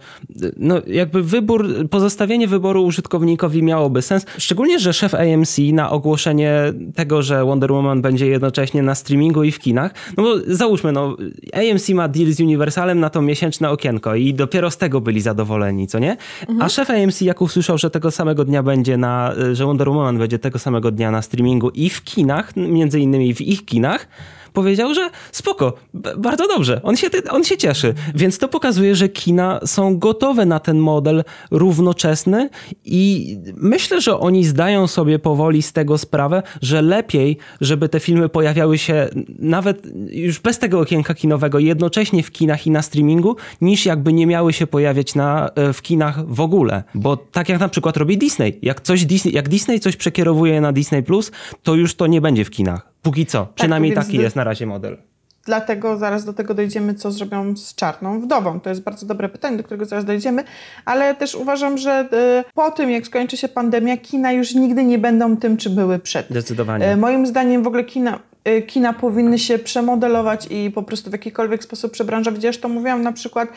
no 0.57 0.81
jakby 0.87 1.23
wybór, 1.23 1.89
pozostawienie 1.89 2.47
wyboru 2.47 2.83
użytkownikowi 2.83 3.63
miałoby 3.63 4.01
sens. 4.01 4.25
Szczególnie, 4.37 4.79
że 4.79 4.93
szef 4.93 5.13
AMC 5.15 5.57
na 5.73 5.91
ogłoszenie 5.91 6.73
tego, 6.95 7.21
że 7.21 7.45
Wonder 7.45 7.71
Woman 7.71 8.01
będzie 8.01 8.27
jednocześnie 8.27 8.83
na 8.83 8.95
streamingu 8.95 9.43
i 9.43 9.51
w 9.51 9.59
kinach, 9.59 9.93
no 10.17 10.23
bo 10.23 10.35
załóżmy, 10.47 10.91
no 10.91 11.17
AMC 11.53 11.89
ma 11.89 12.07
deal 12.07 12.31
z 12.31 12.39
Universalem 12.39 12.99
na 12.99 13.09
to 13.09 13.21
miesięczne 13.21 13.69
okienko 13.69 14.15
i 14.15 14.33
dopiero 14.33 14.71
z 14.71 14.77
tego 14.77 15.01
byli 15.01 15.21
zadowoleni, 15.21 15.87
co 15.87 15.99
nie? 15.99 16.17
Mhm. 16.41 16.61
A 16.61 16.69
szef 16.69 16.89
AMC 16.89 17.21
jak 17.21 17.41
usłyszał, 17.41 17.77
że 17.77 17.89
tego 17.89 18.11
samego 18.11 18.45
dnia 18.45 18.63
będzie 18.63 18.97
na, 18.97 19.33
że 19.53 19.65
Wonder 19.65 19.89
Woman 19.89 20.17
będzie 20.17 20.39
tego 20.39 20.59
samego 20.59 20.91
dnia 20.91 21.11
na 21.11 21.21
streamingu 21.21 21.69
i 21.69 21.89
w 21.89 22.03
kinach, 22.03 22.55
między 22.55 22.99
innymi 22.99 23.33
w 23.33 23.41
ich 23.41 23.65
kinach, 23.65 24.07
powiedział, 24.53 24.93
że 24.93 25.09
spoko, 25.31 25.73
bardzo 26.17 26.47
dobrze, 26.47 26.81
on 26.83 26.95
się, 26.95 27.07
on 27.29 27.43
się 27.43 27.57
cieszy. 27.57 27.93
Więc 28.15 28.37
to 28.37 28.47
pokazuje, 28.47 28.95
że 28.95 29.09
kina 29.09 29.59
są 29.65 29.99
gotowe 29.99 30.45
na 30.45 30.59
ten 30.59 30.77
model 30.77 31.23
równoczesny 31.51 32.49
i 32.85 33.37
myślę, 33.55 34.01
że 34.01 34.19
oni 34.19 34.45
zdają 34.45 34.87
sobie 34.87 35.19
powoli 35.19 35.61
z 35.61 35.73
tego 35.73 35.97
sprawę, 35.97 36.43
że 36.61 36.81
lepiej, 36.81 37.37
żeby 37.61 37.89
te 37.89 37.99
filmy 37.99 38.29
pojawiały 38.29 38.77
się 38.77 39.09
nawet 39.39 39.87
już 40.09 40.39
bez 40.39 40.59
tego 40.59 40.79
okienka 40.79 41.13
kinowego 41.13 41.59
jednocześnie 41.59 42.23
w 42.23 42.31
kinach 42.31 42.67
i 42.67 42.71
na 42.71 42.81
streamingu, 42.81 43.35
niż 43.61 43.85
jakby 43.85 44.13
nie 44.13 44.27
miały 44.27 44.53
się 44.53 44.67
pojawiać 44.67 45.15
na, 45.15 45.49
e, 45.55 45.73
w 45.73 45.81
kinach 45.81 46.27
w 46.27 46.41
ogóle. 46.41 46.83
Bo 46.95 47.17
tak 47.17 47.49
jak 47.49 47.59
na 47.59 47.69
przykład 47.69 47.97
robi 47.97 48.17
Disney. 48.17 48.59
Jak, 48.61 48.81
coś 48.81 49.05
Disney, 49.05 49.33
jak 49.33 49.49
Disney 49.49 49.79
coś 49.79 49.95
przekierowuje 49.95 50.61
na 50.61 50.71
Disney+, 50.71 51.03
Plus, 51.03 51.31
to 51.63 51.75
już 51.75 51.95
to 51.95 52.07
nie 52.07 52.21
będzie 52.21 52.45
w 52.45 52.49
kinach. 52.49 52.93
Póki 53.01 53.25
co. 53.25 53.45
Tak, 53.45 53.53
Przynajmniej 53.53 53.93
taki 53.93 54.17
jest 54.17 54.35
na 54.35 54.43
razie 54.43 54.65
model. 54.65 54.97
Dlatego 55.45 55.97
zaraz 55.97 56.25
do 56.25 56.33
tego 56.33 56.53
dojdziemy, 56.53 56.93
co 56.93 57.11
zrobią 57.11 57.57
z 57.57 57.75
czarną 57.75 58.21
wdową. 58.21 58.59
To 58.59 58.69
jest 58.69 58.81
bardzo 58.81 59.05
dobre 59.05 59.29
pytanie, 59.29 59.57
do 59.57 59.63
którego 59.63 59.85
zaraz 59.85 60.05
dojdziemy, 60.05 60.43
ale 60.85 61.15
też 61.15 61.35
uważam, 61.35 61.77
że 61.77 62.09
y, 62.49 62.53
po 62.53 62.71
tym, 62.71 62.91
jak 62.91 63.05
skończy 63.05 63.37
się 63.37 63.47
pandemia, 63.47 63.97
kina 63.97 64.31
już 64.31 64.55
nigdy 64.55 64.85
nie 64.85 64.97
będą 64.97 65.37
tym, 65.37 65.57
czy 65.57 65.69
były 65.69 65.99
przed. 65.99 66.29
Zdecydowanie. 66.29 66.91
Y, 66.93 66.97
moim 66.97 67.27
zdaniem 67.27 67.63
w 67.63 67.67
ogóle 67.67 67.83
kina, 67.83 68.19
y, 68.47 68.61
kina 68.61 68.93
powinny 68.93 69.39
się 69.39 69.59
przemodelować 69.59 70.47
i 70.49 70.71
po 70.71 70.83
prostu 70.83 71.09
w 71.09 71.13
jakikolwiek 71.13 71.63
sposób 71.63 71.91
przebranżować. 71.91 72.41
Wiesz, 72.41 72.57
to 72.57 72.69
mówiłam 72.69 73.01
na 73.01 73.11
przykład 73.11 73.49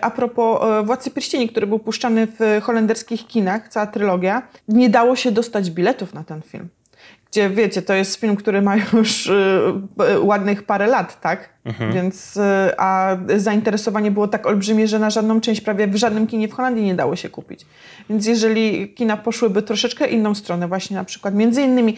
a 0.00 0.10
propos 0.10 0.60
Władcy 0.84 1.10
Pierścieni, 1.10 1.48
który 1.48 1.66
był 1.66 1.78
puszczany 1.78 2.26
w 2.26 2.60
holenderskich 2.62 3.26
kinach, 3.26 3.68
cała 3.68 3.86
trylogia. 3.86 4.42
Nie 4.68 4.90
dało 4.90 5.16
się 5.16 5.32
dostać 5.32 5.70
biletów 5.70 6.14
na 6.14 6.24
ten 6.24 6.42
film 6.42 6.68
gdzie 7.30 7.50
wiecie, 7.50 7.82
to 7.82 7.94
jest 7.94 8.20
film, 8.20 8.36
który 8.36 8.62
ma 8.62 8.76
już 8.92 9.26
y, 9.26 9.32
y, 10.12 10.20
ładnych 10.20 10.62
parę 10.62 10.86
lat, 10.86 11.20
tak? 11.20 11.48
Mhm. 11.64 11.92
Więc, 11.92 12.36
y, 12.36 12.40
a 12.78 13.16
zainteresowanie 13.36 14.10
było 14.10 14.28
tak 14.28 14.46
olbrzymie, 14.46 14.88
że 14.88 14.98
na 14.98 15.10
żadną 15.10 15.40
część 15.40 15.60
prawie 15.60 15.86
w 15.86 15.96
żadnym 15.96 16.26
kinie 16.26 16.48
w 16.48 16.52
Holandii 16.52 16.84
nie 16.84 16.94
dało 16.94 17.16
się 17.16 17.28
kupić. 17.28 17.66
Więc 18.10 18.26
jeżeli 18.26 18.94
kina 18.94 19.16
poszłyby 19.16 19.62
troszeczkę 19.62 20.06
inną 20.06 20.34
stronę, 20.34 20.68
właśnie 20.68 20.96
na 20.96 21.04
przykład 21.04 21.34
między 21.34 21.62
innymi 21.62 21.96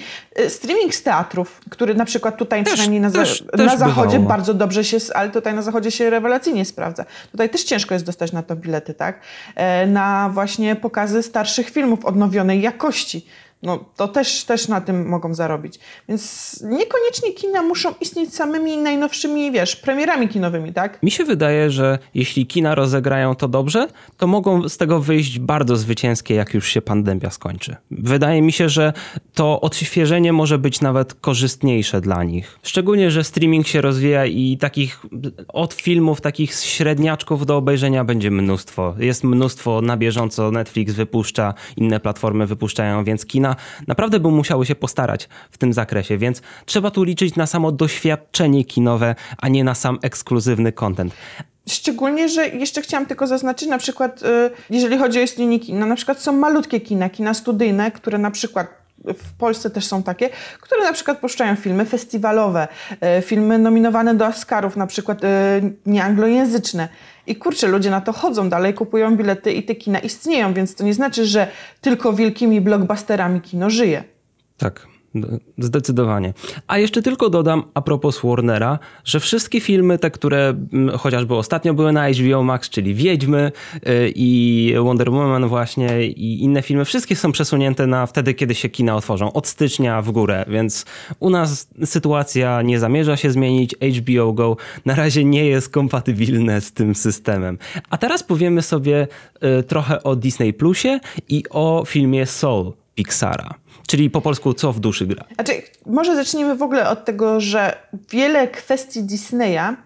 streaming 0.49 0.95
z 0.95 1.03
teatrów, 1.03 1.61
który 1.71 1.95
na 1.95 2.05
przykład 2.05 2.37
tutaj 2.37 2.65
też, 2.65 2.73
przynajmniej 2.73 3.01
na, 3.01 3.11
też, 3.11 3.45
na 3.45 3.69
też 3.69 3.79
zachodzie 3.79 4.19
bywało. 4.19 4.29
bardzo 4.29 4.55
dobrze 4.55 4.85
się, 4.85 4.97
ale 5.15 5.31
tutaj 5.31 5.55
na 5.55 5.63
zachodzie 5.63 5.91
się 5.91 6.11
rewelacyjnie 6.11 6.65
sprawdza. 6.65 7.05
Tutaj 7.33 7.51
też 7.51 7.65
ciężko 7.65 7.95
jest 7.95 8.07
dostać 8.07 8.33
na 8.33 8.43
to 8.43 8.57
bilety, 8.57 8.95
tak? 8.95 9.21
E, 9.55 9.87
na 9.87 10.31
właśnie 10.33 10.77
pokazy 10.77 11.23
starszych 11.23 11.71
filmów 11.71 12.05
odnowionej 12.05 12.61
jakości 12.61 13.27
no 13.63 13.85
to 13.97 14.09
też, 14.09 14.45
też 14.45 14.69
na 14.69 14.81
tym 14.81 15.09
mogą 15.09 15.35
zarobić. 15.35 15.79
Więc 16.09 16.53
niekoniecznie 16.63 17.33
kina 17.33 17.63
muszą 17.63 17.95
istnieć 18.01 18.35
samymi 18.35 18.77
najnowszymi, 18.77 19.53
wiesz, 19.53 19.77
premierami 19.77 20.29
kinowymi, 20.29 20.73
tak? 20.73 21.03
Mi 21.03 21.11
się 21.11 21.25
wydaje, 21.25 21.71
że 21.71 21.99
jeśli 22.15 22.47
kina 22.47 22.75
rozegrają 22.75 23.35
to 23.35 23.49
dobrze, 23.49 23.89
to 24.17 24.27
mogą 24.27 24.69
z 24.69 24.77
tego 24.77 25.01
wyjść 25.01 25.39
bardzo 25.39 25.77
zwycięskie, 25.77 26.35
jak 26.35 26.55
już 26.55 26.69
się 26.69 26.83
pandemia 26.83 27.31
skończy. 27.31 27.77
Wydaje 27.91 28.43
mi 28.43 28.53
się, 28.53 28.69
że 28.69 28.93
to 29.35 29.61
odświeżenie 29.61 30.33
może 30.33 30.59
być 30.59 30.81
nawet 30.81 31.15
korzystniejsze 31.15 32.01
dla 32.01 32.25
nich. 32.25 32.59
Szczególnie, 32.63 33.11
że 33.11 33.25
streaming 33.25 33.67
się 33.67 33.81
rozwija 33.81 34.27
i 34.27 34.59
takich 34.61 35.03
od 35.49 35.75
filmów, 35.75 36.21
takich 36.21 36.55
średniaczków 36.55 37.47
do 37.47 37.57
obejrzenia 37.57 38.05
będzie 38.05 38.31
mnóstwo. 38.31 38.95
Jest 38.99 39.25
mnóstwo 39.25 39.81
na 39.81 39.97
bieżąco, 39.97 40.51
Netflix 40.51 40.95
wypuszcza, 40.95 41.55
inne 41.77 42.01
platformy 42.01 42.47
wypuszczają, 42.47 43.05
więc 43.05 43.27
kina 43.27 43.50
naprawdę 43.87 44.21
by 44.21 44.29
musiały 44.29 44.67
się 44.67 44.75
postarać 44.75 45.29
w 45.51 45.59
tym 45.59 45.73
zakresie, 45.73 46.19
więc 46.19 46.43
trzeba 46.65 46.91
tu 46.91 47.03
liczyć 47.03 47.37
na 47.37 47.47
samo 47.47 47.73
doświadczenie 47.73 48.65
kinowe, 48.65 49.15
a 49.39 49.49
nie 49.49 49.65
na 49.65 49.75
sam 49.75 49.99
ekskluzywny 50.03 50.73
content. 50.73 51.15
Szczególnie, 51.69 52.29
że 52.29 52.49
jeszcze 52.49 52.83
chciałam 52.83 53.07
tylko 53.07 53.27
zaznaczyć, 53.27 53.69
na 53.69 53.79
przykład, 53.79 54.23
y, 54.23 54.51
jeżeli 54.71 54.99
chodzi 54.99 55.19
o 55.19 55.23
istnienie 55.23 55.61
kina, 55.61 55.87
na 55.87 55.97
przykład 55.97 56.21
są 56.23 56.33
malutkie 56.33 56.81
kina, 56.81 57.09
kina 57.09 57.35
studyjne, 57.35 57.91
które 57.91 58.19
na 58.19 58.31
przykład 58.31 58.81
w 59.05 59.33
Polsce 59.39 59.71
też 59.71 59.87
są 59.87 60.03
takie, 60.03 60.31
które 60.61 60.83
na 60.83 60.93
przykład 60.93 61.19
puszczają 61.19 61.57
filmy 61.57 61.85
festiwalowe, 61.85 62.69
y, 63.19 63.23
filmy 63.23 63.59
nominowane 63.59 64.15
do 64.15 64.27
Oscarów, 64.27 64.77
na 64.77 64.87
przykład 64.87 65.25
y, 65.25 65.29
nieanglojęzyczne. 65.87 66.89
I 67.31 67.37
kurczę, 67.37 67.69
ludzie 67.69 67.91
na 67.91 68.01
to 68.01 68.13
chodzą 68.13 68.49
dalej, 68.49 68.75
kupują 68.75 69.17
bilety 69.17 69.53
i 69.53 69.63
te 69.63 69.75
kina 69.75 69.99
istnieją, 69.99 70.55
więc 70.55 70.75
to 70.75 70.85
nie 70.85 70.95
znaczy, 70.95 71.27
że 71.27 71.49
tylko 71.81 72.13
wielkimi 72.13 72.61
blockbusterami 72.61 73.41
kino 73.41 73.71
żyje. 73.71 74.05
Tak. 74.57 74.87
Zdecydowanie. 75.59 76.33
A 76.67 76.79
jeszcze 76.79 77.03
tylko 77.03 77.31
dodam 77.31 77.63
a 77.75 77.83
propos 77.83 78.21
Warnera, 78.25 78.79
że 79.05 79.21
wszystkie 79.21 79.61
filmy, 79.61 79.99
te, 79.99 80.11
które 80.11 80.49
mm, 80.73 80.99
chociażby 80.99 81.35
ostatnio 81.35 81.75
były 81.75 81.93
na 81.93 82.11
HBO 82.11 82.43
Max, 82.43 82.71
czyli 82.71 82.95
Wiedźmy 82.95 83.53
y, 83.75 84.13
i 84.15 84.75
Wonder 84.83 85.11
Woman 85.11 85.49
właśnie 85.49 86.07
i 86.07 86.43
inne 86.43 86.63
filmy, 86.63 86.85
wszystkie 86.85 87.17
są 87.17 87.33
przesunięte 87.33 87.87
na 87.87 88.07
wtedy, 88.07 88.35
kiedy 88.35 88.55
się 88.55 88.69
kina 88.69 88.97
otworzą, 88.97 89.33
od 89.33 89.47
stycznia 89.47 90.03
w 90.03 90.11
górę, 90.11 90.45
więc 90.49 90.85
u 91.21 91.31
nas 91.31 91.69
sytuacja 91.85 92.63
nie 92.63 92.79
zamierza 92.79 93.17
się 93.17 93.31
zmienić. 93.31 93.75
HBO 94.01 94.33
Go 94.33 94.57
na 94.85 94.95
razie 94.95 95.25
nie 95.25 95.47
jest 95.47 95.69
kompatybilne 95.69 96.61
z 96.61 96.73
tym 96.73 96.95
systemem. 96.95 97.59
A 97.91 97.99
teraz 97.99 98.23
powiemy 98.23 98.63
sobie 98.63 99.09
y, 99.61 99.63
trochę 99.63 100.03
o 100.03 100.17
Disney 100.17 100.53
Plusie 100.53 101.01
i 101.29 101.45
o 101.51 101.85
filmie 101.87 102.27
Soul 102.27 102.73
Pixara. 102.95 103.55
Czyli 103.91 104.11
po 104.11 104.21
polsku 104.21 104.55
co 104.55 104.73
w 104.73 104.81
duszy 104.81 105.07
gra? 105.07 105.25
Znaczy, 105.35 105.53
może 105.87 106.17
zacznijmy 106.17 106.57
w 106.57 106.63
ogóle 106.63 106.89
od 106.89 107.05
tego, 107.05 107.41
że 107.41 107.77
wiele 108.11 108.49
kwestii 108.49 109.03
Disneya 109.03 109.77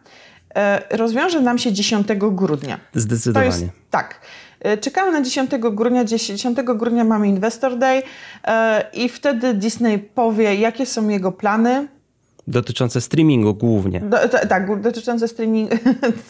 e, 0.55 0.97
rozwiąże 0.97 1.41
nam 1.41 1.59
się 1.59 1.73
10 1.73 2.09
grudnia. 2.17 2.81
Zdecydowanie. 2.95 3.47
Jest, 3.47 3.65
tak. 3.91 4.21
E, 4.61 4.79
czekamy 4.79 5.13
na 5.13 5.23
10 5.23 5.51
grudnia. 5.59 6.05
10 6.05 6.59
grudnia 6.63 7.05
mamy 7.05 7.29
Investor 7.29 7.79
Day 7.79 8.03
e, 8.45 8.85
i 8.93 9.09
wtedy 9.09 9.55
Disney 9.55 9.99
powie, 9.99 10.55
jakie 10.55 10.87
są 10.87 11.09
jego 11.09 11.33
plany, 11.33 11.89
Dotyczące 12.47 13.01
streamingu 13.01 13.55
głównie. 13.55 14.01
Do, 14.01 14.29
to, 14.29 14.47
tak, 14.49 14.81
dotyczące, 14.81 15.29
streaming, 15.29 15.71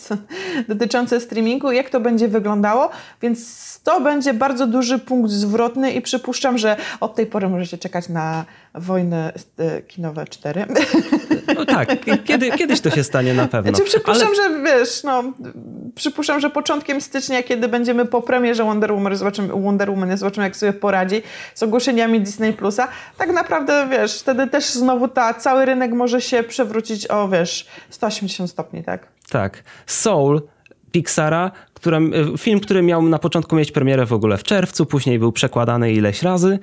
dotyczące 0.68 1.21
streamingu, 1.21 1.73
jak 1.73 1.90
to 1.90 2.00
będzie 2.00 2.28
wyglądało, 2.28 2.90
więc 3.23 3.80
to 3.85 4.00
będzie 4.00 4.35
bardzo 4.35 4.66
duży 4.66 4.99
punkt 4.99 5.30
zwrotny 5.30 5.92
i 5.92 6.00
przypuszczam, 6.00 6.59
że 6.59 6.76
od 7.00 7.14
tej 7.14 7.26
pory 7.26 7.49
możecie 7.49 7.78
czekać 7.78 8.09
na 8.09 8.44
wojny 8.75 9.33
e, 9.59 9.83
kinowe 9.83 10.25
4. 10.26 10.66
No 11.55 11.65
tak, 11.65 11.89
kiedy, 12.25 12.51
kiedyś 12.51 12.81
to 12.81 12.91
się 12.91 13.05
stanie 13.05 13.35
na 13.35 13.47
pewno. 13.47 13.71
Znaczy, 13.71 13.85
przypuszczam, 13.85 14.29
Ale... 14.29 14.37
że 14.37 14.63
wiesz, 14.63 15.03
no, 15.05 15.23
przypuszczam, 15.95 16.41
że 16.41 16.51
początkiem 16.51 17.01
stycznia, 17.01 17.43
kiedy 17.43 17.69
będziemy 17.69 18.05
po 18.05 18.23
premierze 18.23 18.65
Wonder 18.65 18.93
Woman, 18.93 19.17
zobaczymy, 19.17 19.49
Wonder 19.49 19.91
Woman, 19.91 20.17
zobaczymy 20.17 20.47
jak 20.47 20.57
sobie 20.57 20.73
poradzi 20.73 21.23
z 21.55 21.63
ogłoszeniami 21.63 22.21
Disney 22.21 22.53
Plusa, 22.53 22.89
tak 23.19 23.33
naprawdę, 23.33 23.89
wiesz, 23.91 24.21
wtedy 24.21 24.47
też 24.47 24.65
znowu 24.65 25.09
ta, 25.09 25.35
cały 25.35 25.65
rynek 25.65 25.93
może 25.93 26.21
się 26.21 26.43
przewrócić 26.43 27.11
o, 27.11 27.29
wiesz, 27.29 27.67
180 27.91 28.51
stopni, 28.51 28.85
tak? 28.85 29.07
Tak. 29.31 29.63
Soul 29.87 30.43
Pixara, 30.93 31.51
który, 31.85 31.99
film, 32.38 32.61
który 32.61 32.83
miał 32.83 33.03
na 33.03 33.19
początku 33.19 33.57
mieć 33.57 33.73
premierę 33.73 34.07
w 34.07 34.12
ogóle 34.12 34.38
w 34.38 34.43
czerwcu, 34.43 34.87
później 34.87 35.19
był 35.19 35.33
przekładany 35.33 35.93
ileś 35.93 36.23
razy 36.23 36.59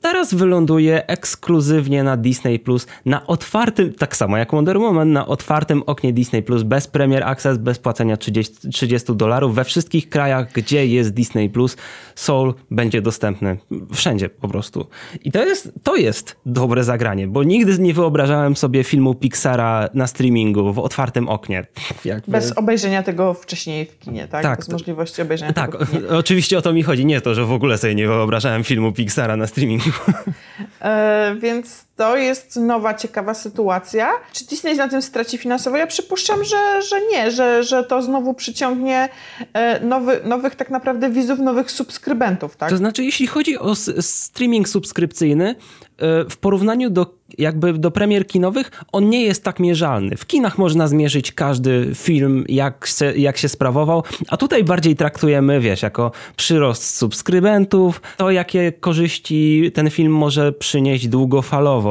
teraz 0.00 0.34
wyląduje 0.34 1.06
ekskluzywnie 1.06 2.02
na 2.02 2.16
Disney 2.16 2.58
Plus, 2.58 2.86
na 3.04 3.26
otwartym, 3.26 3.94
tak 3.94 4.16
samo 4.16 4.36
jak 4.36 4.52
Wonder 4.52 4.78
Woman, 4.78 5.12
na 5.12 5.26
otwartym 5.26 5.82
oknie 5.86 6.12
Disney 6.12 6.42
Plus, 6.42 6.62
bez 6.62 6.86
Premier 6.86 7.24
Access, 7.24 7.58
bez 7.58 7.78
płacenia 7.78 8.16
30, 8.16 8.68
30 8.68 9.16
dolarów. 9.16 9.54
We 9.54 9.64
wszystkich 9.64 10.08
krajach, 10.08 10.52
gdzie 10.52 10.86
jest 10.86 11.10
Disney 11.14 11.50
Plus, 11.50 11.76
Soul 12.14 12.54
będzie 12.70 13.02
dostępny. 13.02 13.58
Wszędzie 13.92 14.28
po 14.28 14.48
prostu. 14.48 14.86
I 15.24 15.32
to 15.32 15.44
jest, 15.44 15.72
to 15.82 15.96
jest 15.96 16.36
dobre 16.46 16.84
zagranie, 16.84 17.28
bo 17.28 17.42
nigdy 17.42 17.78
nie 17.78 17.94
wyobrażałem 17.94 18.56
sobie 18.56 18.84
filmu 18.84 19.14
Pixara 19.14 19.88
na 19.94 20.06
streamingu 20.06 20.72
w 20.72 20.78
otwartym 20.78 21.28
oknie. 21.28 21.66
Jakby... 22.04 22.32
Bez 22.32 22.52
obejrzenia 22.52 23.02
tego 23.02 23.34
wcześniej 23.34 23.86
w 23.86 23.98
kinie, 23.98 24.28
tak? 24.28 24.42
Tak 24.48 24.58
bez 24.58 24.68
możliwości 24.68 25.22
obejrzenia 25.22 25.52
tak, 25.52 25.72
tego 25.72 26.18
oczywiście 26.18 26.58
o 26.58 26.62
to 26.62 26.72
mi 26.72 26.82
chodzi. 26.82 27.06
Nie 27.06 27.20
to, 27.20 27.34
że 27.34 27.44
w 27.44 27.52
ogóle 27.52 27.78
sobie 27.78 27.94
nie 27.94 28.06
wyobrażałem 28.06 28.64
filmu 28.64 28.92
Pixara 28.92 29.36
na 29.36 29.46
streamingu 29.46 29.64
streamingu. 29.64 29.90
E, 30.80 31.36
więc 31.40 31.83
to 31.96 32.16
jest 32.16 32.56
nowa, 32.56 32.94
ciekawa 32.94 33.34
sytuacja. 33.34 34.08
Czy 34.32 34.46
Disney 34.46 34.76
na 34.76 34.88
tym 34.88 35.02
straci 35.02 35.38
finansowo? 35.38 35.76
Ja 35.76 35.86
przypuszczam, 35.86 36.44
że, 36.44 36.82
że 36.82 36.96
nie, 37.12 37.30
że, 37.30 37.64
że 37.64 37.84
to 37.84 38.02
znowu 38.02 38.34
przyciągnie 38.34 39.08
e, 39.52 39.80
nowy, 39.80 40.20
nowych 40.24 40.54
tak 40.54 40.70
naprawdę 40.70 41.10
widzów, 41.10 41.38
nowych 41.38 41.70
subskrybentów. 41.70 42.56
Tak? 42.56 42.70
To 42.70 42.76
znaczy, 42.76 43.04
jeśli 43.04 43.26
chodzi 43.26 43.58
o 43.58 43.74
streaming 44.00 44.68
subskrypcyjny, 44.68 45.48
e, 45.48 45.54
w 46.30 46.36
porównaniu 46.36 46.90
do 46.90 47.24
jakby 47.38 47.72
do 47.72 47.90
premier 47.90 48.26
kinowych, 48.26 48.70
on 48.92 49.08
nie 49.08 49.22
jest 49.22 49.44
tak 49.44 49.60
mierzalny. 49.60 50.16
W 50.16 50.26
kinach 50.26 50.58
można 50.58 50.88
zmierzyć 50.88 51.32
każdy 51.32 51.90
film, 51.94 52.44
jak 52.48 52.86
się, 52.86 53.12
jak 53.16 53.38
się 53.38 53.48
sprawował, 53.48 54.02
a 54.28 54.36
tutaj 54.36 54.64
bardziej 54.64 54.96
traktujemy, 54.96 55.60
wiesz, 55.60 55.82
jako 55.82 56.10
przyrost 56.36 56.96
subskrybentów, 56.96 58.02
to 58.16 58.30
jakie 58.30 58.72
korzyści 58.72 59.70
ten 59.74 59.90
film 59.90 60.12
może 60.12 60.52
przynieść 60.52 61.08
długofalowo 61.08 61.83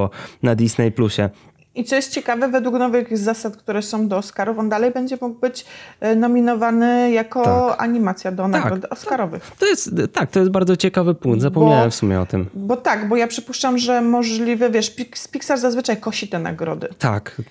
na 0.43 0.55
Disney 0.55 0.91
Plusie. 0.91 1.29
I 1.75 1.83
co 1.83 1.95
jest 1.95 2.12
ciekawe, 2.12 2.47
według 2.47 2.75
nowych 2.75 3.17
zasad, 3.17 3.57
które 3.57 3.81
są 3.81 4.07
do 4.07 4.17
Oscarów, 4.17 4.59
on 4.59 4.69
dalej 4.69 4.91
będzie 4.91 5.17
mógł 5.21 5.39
być 5.39 5.65
e, 6.00 6.15
nominowany 6.15 7.12
jako 7.12 7.43
tak. 7.43 7.81
animacja 7.81 8.31
do 8.31 8.43
tak. 8.43 8.51
nagród 8.51 8.81
tak. 8.81 8.93
Oscarowych. 8.93 9.51
To 9.59 9.65
jest, 9.65 9.91
tak, 10.13 10.31
to 10.31 10.39
jest 10.39 10.51
bardzo 10.51 10.77
ciekawy 10.77 11.15
punkt. 11.15 11.41
Zapomniałem 11.41 11.88
bo, 11.88 11.91
w 11.91 11.95
sumie 11.95 12.21
o 12.21 12.25
tym. 12.25 12.45
Bo 12.53 12.77
tak, 12.77 13.07
bo 13.07 13.15
ja 13.15 13.27
przypuszczam, 13.27 13.77
że 13.77 14.01
możliwe, 14.01 14.69
wiesz, 14.69 14.95
Pixar 15.31 15.59
zazwyczaj 15.59 15.97
kosi 15.97 16.27
te 16.27 16.39
nagrody. 16.39 16.88
Tak. 17.00 17.41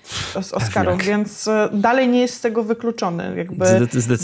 Z 0.41 0.53
Oscarów, 0.53 0.97
Pewnie. 0.97 1.11
więc 1.11 1.47
e, 1.47 1.69
dalej 1.73 2.07
nie 2.07 2.21
jest 2.21 2.33
z 2.33 2.41
tego 2.41 2.63
wykluczony. 2.63 3.33
Jakby 3.37 3.65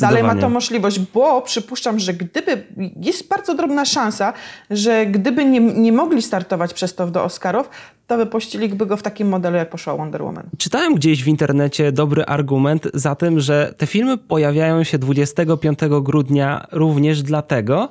dalej 0.01 0.23
ma 0.23 0.35
to 0.35 0.49
możliwość, 0.49 0.99
bo 0.99 1.41
przypuszczam, 1.41 1.99
że 1.99 2.13
gdyby, 2.13 2.63
jest 2.95 3.27
bardzo 3.27 3.55
drobna 3.55 3.85
szansa, 3.85 4.33
że 4.69 5.05
gdyby 5.05 5.45
nie, 5.45 5.59
nie 5.59 5.91
mogli 5.91 6.21
startować 6.21 6.73
przez 6.73 6.95
to 6.95 7.07
do 7.07 7.23
Oscarów, 7.23 7.69
to 8.09 8.17
wypuściliby 8.17 8.85
go 8.85 8.97
w 8.97 9.03
takim 9.03 9.27
modelu, 9.27 9.57
jak 9.57 9.69
poszła 9.69 9.95
Wonder 9.95 10.23
Woman. 10.23 10.49
Czytałem 10.57 10.95
gdzieś 10.95 11.23
w 11.23 11.27
internecie 11.27 11.91
dobry 11.91 12.25
argument 12.25 12.87
za 12.93 13.15
tym, 13.15 13.39
że 13.39 13.73
te 13.77 13.87
filmy 13.87 14.17
pojawiają 14.17 14.83
się 14.83 14.97
25 14.97 15.79
grudnia 16.01 16.67
również 16.71 17.21
dlatego, 17.23 17.89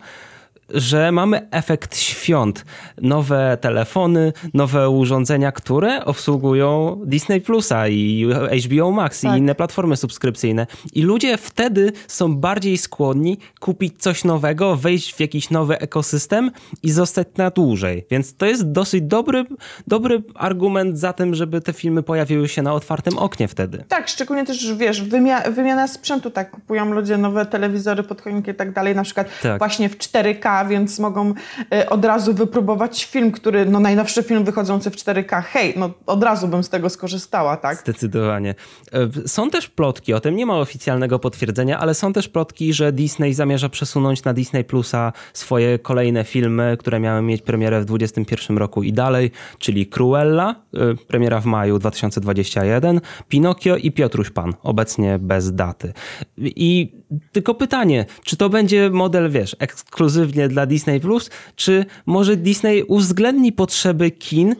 że 0.75 1.13
mamy 1.13 1.49
efekt 1.51 1.97
świąt. 1.97 2.65
Nowe 3.03 3.59
telefony, 3.61 4.33
nowe 4.55 4.91
urządzenia, 4.91 5.53
które 5.53 6.05
obsługują 6.05 7.01
Disney 7.07 7.41
Plusa 7.41 7.89
i 7.89 8.27
HBO 8.65 8.91
Max 8.91 9.21
tak. 9.21 9.35
i 9.35 9.39
inne 9.39 9.55
platformy 9.55 9.97
subskrypcyjne. 9.97 10.67
I 10.93 11.03
ludzie 11.03 11.37
wtedy 11.37 11.93
są 12.09 12.37
bardziej 12.37 12.79
skłonni 12.79 13.39
kupić 13.61 13.95
coś 13.99 14.25
nowego, 14.25 14.77
wejść 14.77 15.15
w 15.15 15.21
jakiś 15.21 15.51
nowy 15.51 15.79
ekosystem 15.79 16.51
i 16.83 16.91
zostać 16.91 17.29
na 17.37 17.51
dłużej. 17.51 18.07
Więc 18.11 18.37
to 18.37 18.47
jest 18.47 18.73
dosyć 18.73 19.03
dobry, 19.03 19.45
dobry 19.87 20.23
argument 20.35 20.99
za 20.99 21.13
tym, 21.13 21.35
żeby 21.35 21.61
te 21.61 21.73
filmy 21.73 22.03
pojawiły 22.03 22.49
się 22.49 22.63
na 22.63 22.73
otwartym 22.73 23.19
oknie 23.19 23.49
wtedy. 23.49 23.85
Tak, 23.89 24.09
szczególnie 24.09 24.45
też, 24.45 24.75
wiesz, 24.75 25.03
wymia 25.03 25.41
wymiana 25.41 25.89
sprzętu, 25.89 26.31
tak, 26.31 26.51
kupują 26.51 26.93
ludzie 26.93 27.19
nowe 27.19 27.47
telewizory, 27.47 28.03
podchoinki 28.03 28.51
i 28.51 28.55
tak 28.55 28.73
dalej, 28.73 28.95
na 28.95 29.03
przykład 29.03 29.29
tak. 29.43 29.59
właśnie 29.59 29.89
w 29.89 29.99
4K, 29.99 30.58
więc 30.65 30.99
mogą 30.99 31.35
e, 31.73 31.91
od 31.91 32.05
razu 32.05 32.35
wypróbować 32.35 33.05
film, 33.05 33.33
który, 33.33 33.67
no 33.67 33.81
najnowszy 33.81 34.23
film 34.23 34.45
wychodzący 34.45 34.91
w 34.91 34.97
4K, 34.97 35.43
hej, 35.43 35.75
no 35.77 35.91
od 36.07 36.23
razu 36.23 36.49
bym 36.49 36.63
z 36.63 36.69
tego 36.69 36.91
skorzystała, 36.91 37.57
tak? 37.57 37.79
Zdecydowanie. 37.79 38.55
E, 38.93 39.29
są 39.29 39.51
też 39.51 39.69
plotki, 39.69 40.15
o 40.15 40.21
tym 40.21 40.37
nie 40.37 40.47
ma 40.47 40.59
oficjalnego 40.59 41.19
potwierdzenia, 41.19 41.79
ale 41.79 41.95
są 41.95 42.13
też 42.13 42.29
plotki, 42.29 42.73
że 42.73 42.93
Disney 42.93 43.35
zamierza 43.35 43.69
przesunąć 43.69 44.25
na 44.25 44.33
Disney 44.33 44.65
Plusa 44.65 45.13
swoje 45.33 45.79
kolejne 45.79 46.25
filmy, 46.25 46.77
które 46.79 47.01
miały 47.01 47.23
mieć 47.23 47.43
premierę 47.43 47.81
w 47.81 47.85
2021 47.85 48.59
roku 48.59 48.83
i 48.83 48.93
dalej, 48.93 49.31
czyli 49.59 49.87
Cruella, 49.87 50.55
e, 50.75 50.95
premiera 50.95 51.41
w 51.41 51.47
maju 51.47 51.79
2021, 51.79 53.01
Pinokio 53.29 53.77
i 53.77 53.93
Piotruś 53.93 54.31
Pan, 54.31 54.55
obecnie 54.63 55.19
bez 55.19 55.55
daty. 55.55 55.93
I 56.39 56.99
tylko 57.33 57.55
pytanie, 57.55 58.07
czy 58.25 58.37
to 58.37 58.49
będzie 58.49 58.91
model, 58.91 59.31
wiesz, 59.31 59.57
ekskluzywnie 59.59 60.48
dla 60.49 60.67
Disney 60.67 61.01
Plus, 61.01 61.31
czy 61.57 61.87
może 62.07 62.37
Disney 62.37 62.83
uwzględni 62.83 63.53
potrzeby 63.53 64.11
kin 64.11 64.57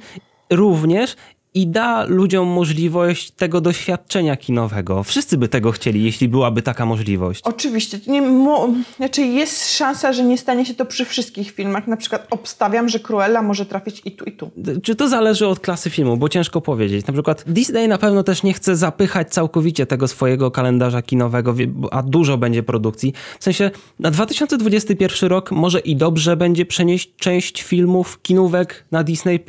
również 0.51 1.17
i 1.59 1.67
da 1.67 2.05
ludziom 2.05 2.49
możliwość 2.49 3.31
tego 3.31 3.61
doświadczenia 3.61 4.37
kinowego. 4.37 5.03
Wszyscy 5.03 5.39
by 5.39 5.49
tego 5.49 5.73
chcieli, 5.73 6.05
jeśli 6.05 6.29
byłaby 6.29 6.63
taka 6.63 6.87
możliwość. 6.87 7.41
Oczywiście. 7.45 8.01
Nie, 8.07 8.23
mo, 8.23 8.69
znaczy 8.97 9.23
jest 9.23 9.77
szansa, 9.77 10.13
że 10.13 10.25
nie 10.25 10.39
stanie 10.39 10.67
się 10.67 10.75
to 10.75 10.87
przy 10.87 11.05
wszystkich 11.05 11.51
filmach. 11.51 11.87
Na 11.87 11.97
przykład 11.97 12.27
obstawiam, 12.31 12.89
że 12.89 12.99
Cruella 12.99 13.43
może 13.43 13.67
trafić 13.67 14.03
i 14.05 14.11
tu, 14.11 14.25
i 14.25 14.33
tu. 14.33 14.51
Czy 14.83 14.97
to 14.97 15.09
zależy 15.09 15.47
od 15.47 15.61
klasy 15.61 15.91
filmu, 15.91 16.17
bo 16.17 16.29
ciężko 16.29 16.61
powiedzieć. 16.61 17.07
Na 17.07 17.13
przykład 17.13 17.45
Disney 17.47 17.89
na 17.89 17.99
pewno 17.99 18.23
też 18.23 18.43
nie 18.43 18.53
chce 18.53 18.77
zapychać 18.77 19.31
całkowicie 19.31 19.87
tego 19.87 20.09
swojego 20.09 20.51
kalendarza 20.51 21.03
kinowego, 21.03 21.55
a 21.91 22.03
dużo 22.03 22.39
będzie 22.39 22.63
produkcji. 22.63 23.13
W 23.41 23.45
sensie 23.45 23.71
na 23.99 24.11
2021 24.11 25.31
rok 25.31 25.51
może 25.53 25.81
i 25.81 25.97
dobrze 25.97 26.37
będzie 26.37 26.67
przenieść 26.67 27.11
część 27.17 27.63
filmów, 27.63 28.23
kinówek 28.23 28.85
na 28.91 29.05
Disney+, 29.05 29.41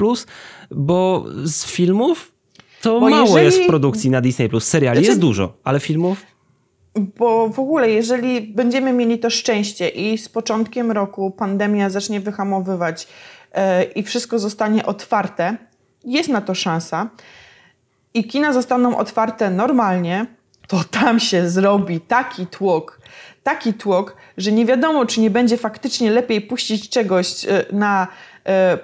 bo 0.71 1.25
z 1.43 1.65
filmów 2.00 2.32
to 2.82 3.00
bo 3.00 3.10
mało 3.10 3.38
jeżeli... 3.38 3.46
jest 3.46 3.70
produkcji 3.70 4.10
na 4.10 4.22
Disney+. 4.22 4.50
Seriali 4.60 4.98
znaczy... 4.98 5.08
jest 5.08 5.20
dużo, 5.20 5.53
ale 5.63 5.79
filmów... 5.79 6.24
Bo 7.18 7.50
w 7.50 7.60
ogóle, 7.60 7.90
jeżeli 7.90 8.42
będziemy 8.42 8.94
mieli 8.94 9.20
to 9.20 9.29
szczęście 9.29 9.90
i 9.90 10.18
z 10.18 10.29
początkiem 10.29 10.92
roku 10.92 11.31
pandemia 11.31 11.90
zacznie 11.90 12.20
wyhamowywać 12.20 13.07
yy, 13.55 13.62
i 13.83 14.03
wszystko 14.03 14.40
zostanie 14.40 14.85
otwarte, 14.85 15.57
jest 16.05 16.29
na 16.29 16.42
to 16.42 16.55
szansa 16.55 17.09
i 18.14 18.24
kina 18.24 18.53
zostaną 18.53 18.98
otwarte 18.98 19.50
normalnie, 19.51 20.25
to 20.68 20.83
tam 20.92 21.20
się 21.20 21.50
zrobi 21.50 22.01
taki 22.01 22.48
tłok, 22.48 23.00
taki 23.44 23.74
tłok, 23.74 24.16
że 24.38 24.51
nie 24.51 24.66
wiadomo, 24.66 25.05
czy 25.05 25.22
nie 25.22 25.29
będzie 25.29 25.57
faktycznie 25.57 26.12
lepiej 26.12 26.42
puścić 26.42 26.90
czegoś 26.90 27.46
e, 27.46 27.66
na 27.72 28.07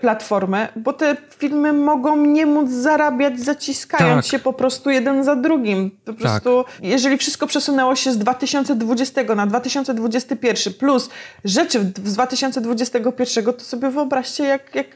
platformę, 0.01 0.67
bo 0.75 0.93
te 0.93 1.17
filmy 1.37 1.73
mogą 1.73 2.25
nie 2.25 2.45
móc 2.45 2.71
zarabiać 2.71 3.39
zaciskając 3.39 4.25
tak. 4.25 4.31
się 4.31 4.39
po 4.39 4.53
prostu 4.53 4.89
jeden 4.89 5.23
za 5.23 5.35
drugim. 5.35 5.91
Po 6.05 6.13
tak. 6.13 6.21
prostu, 6.21 6.63
tak. 6.63 6.83
jeżeli 6.83 7.17
wszystko 7.17 7.47
przesunęło 7.47 7.95
się 7.95 8.11
z 8.11 8.17
2020 8.17 9.35
na 9.35 9.47
2021 9.47 10.73
plus 10.73 11.09
rzeczy 11.45 11.79
z 12.05 12.13
2021, 12.13 13.45
to 13.45 13.59
sobie 13.59 13.89
wyobraźcie, 13.89 14.43
jak, 14.43 14.75
jak, 14.75 14.87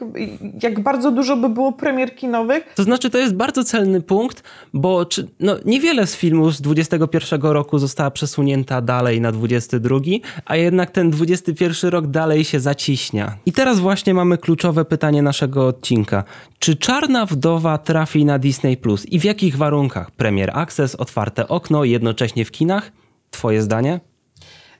jak 0.62 0.80
bardzo 0.80 1.10
dużo 1.10 1.36
by 1.36 1.48
było 1.48 1.72
premier 1.72 2.16
kinowych. 2.16 2.72
To 2.74 2.82
znaczy, 2.82 3.10
to 3.10 3.18
jest 3.18 3.34
bardzo 3.34 3.64
celny 3.64 4.00
punkt, 4.00 4.42
bo 4.74 5.04
czy, 5.04 5.28
no, 5.40 5.56
niewiele 5.64 6.06
z 6.06 6.16
filmów 6.16 6.56
z 6.56 6.60
21 6.60 7.40
roku 7.42 7.78
została 7.78 8.10
przesunięta 8.10 8.80
dalej 8.80 9.20
na 9.20 9.32
22, 9.32 9.98
a 10.44 10.56
jednak 10.56 10.90
ten 10.90 11.10
21 11.10 11.90
rok 11.90 12.06
dalej 12.06 12.44
się 12.44 12.60
zaciśnia. 12.60 13.36
I 13.46 13.52
teraz 13.52 13.80
właśnie 13.80 14.14
mamy 14.14 14.38
klucz 14.38 14.49
kluczowe 14.50 14.84
pytanie 14.84 15.22
naszego 15.22 15.66
odcinka. 15.66 16.24
Czy 16.58 16.76
Czarna 16.76 17.26
Wdowa 17.26 17.78
trafi 17.78 18.24
na 18.24 18.38
Disney 18.38 18.76
Plus 18.76 19.06
i 19.06 19.20
w 19.20 19.24
jakich 19.24 19.56
warunkach? 19.56 20.10
Premier 20.10 20.50
Access, 20.58 20.94
otwarte 20.94 21.48
okno, 21.48 21.84
jednocześnie 21.84 22.44
w 22.44 22.50
kinach? 22.50 22.92
Twoje 23.30 23.62
zdanie? 23.62 24.00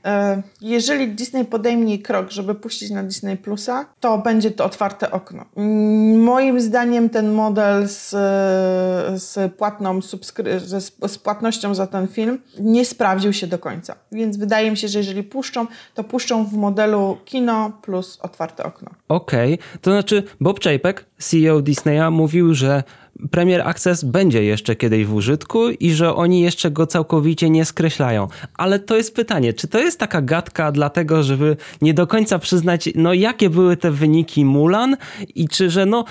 E, 0.05 0.43
jeżeli 0.61 1.09
Disney 1.09 1.45
podejmie 1.45 1.99
krok, 1.99 2.31
żeby 2.31 2.55
puścić 2.55 2.91
na 2.91 3.03
Disney 3.03 3.37
Plusa, 3.37 3.87
to 4.01 4.19
będzie 4.19 4.51
to 4.51 4.65
otwarte 4.65 5.11
okno. 5.11 5.45
Mm, 5.57 6.21
moim 6.21 6.61
zdaniem 6.61 7.11
ten 7.11 7.33
model 7.33 7.89
z, 7.89 8.11
z, 9.23 9.55
płatną 9.55 10.01
z 11.07 11.19
płatnością 11.19 11.75
za 11.75 11.87
ten 11.87 12.09
film 12.09 12.39
nie 12.59 12.85
sprawdził 12.85 13.33
się 13.33 13.47
do 13.47 13.59
końca. 13.59 13.95
Więc 14.13 14.37
wydaje 14.37 14.71
mi 14.71 14.77
się, 14.77 14.89
że 14.89 14.99
jeżeli 14.99 15.23
puszczą, 15.23 15.67
to 15.95 16.05
puszczą 16.05 16.45
w 16.45 16.53
modelu 16.53 17.19
kino 17.25 17.73
plus 17.83 18.19
otwarte 18.23 18.65
okno. 18.65 18.91
Okej, 19.09 19.55
okay. 19.55 19.79
to 19.81 19.91
znaczy 19.91 20.23
Bob 20.41 20.61
Chapek, 20.61 21.07
CEO 21.19 21.61
Disneya, 21.61 22.11
mówił, 22.11 22.55
że 22.55 22.83
Premier 23.31 23.61
Access 23.69 24.05
będzie 24.05 24.45
jeszcze 24.45 24.77
kiedyś 24.77 25.07
w 25.07 25.15
użytku 25.15 25.71
i 25.71 25.91
że 25.93 26.15
oni 26.15 26.41
jeszcze 26.41 26.71
go 26.71 26.87
całkowicie 26.87 27.51
nie 27.51 27.65
skreślają. 27.65 28.29
Ale 28.57 28.79
to 28.79 28.97
jest 28.97 29.15
pytanie, 29.15 29.53
czy 29.53 29.69
to 29.69 29.79
jest 29.79 29.99
taka 29.99 30.23
gadka 30.23 30.73
dlatego, 30.73 31.23
żeby 31.23 31.57
nie 31.83 31.95
do 31.95 32.07
końca 32.07 32.39
przyznać, 32.39 32.89
no 32.95 33.15
jakie 33.15 33.51
były 33.51 33.77
te 33.77 33.91
wyniki 33.91 34.45
Mulan 34.45 34.97
i 35.35 35.49
czy, 35.49 35.71
że 35.71 35.87
no 35.87 36.05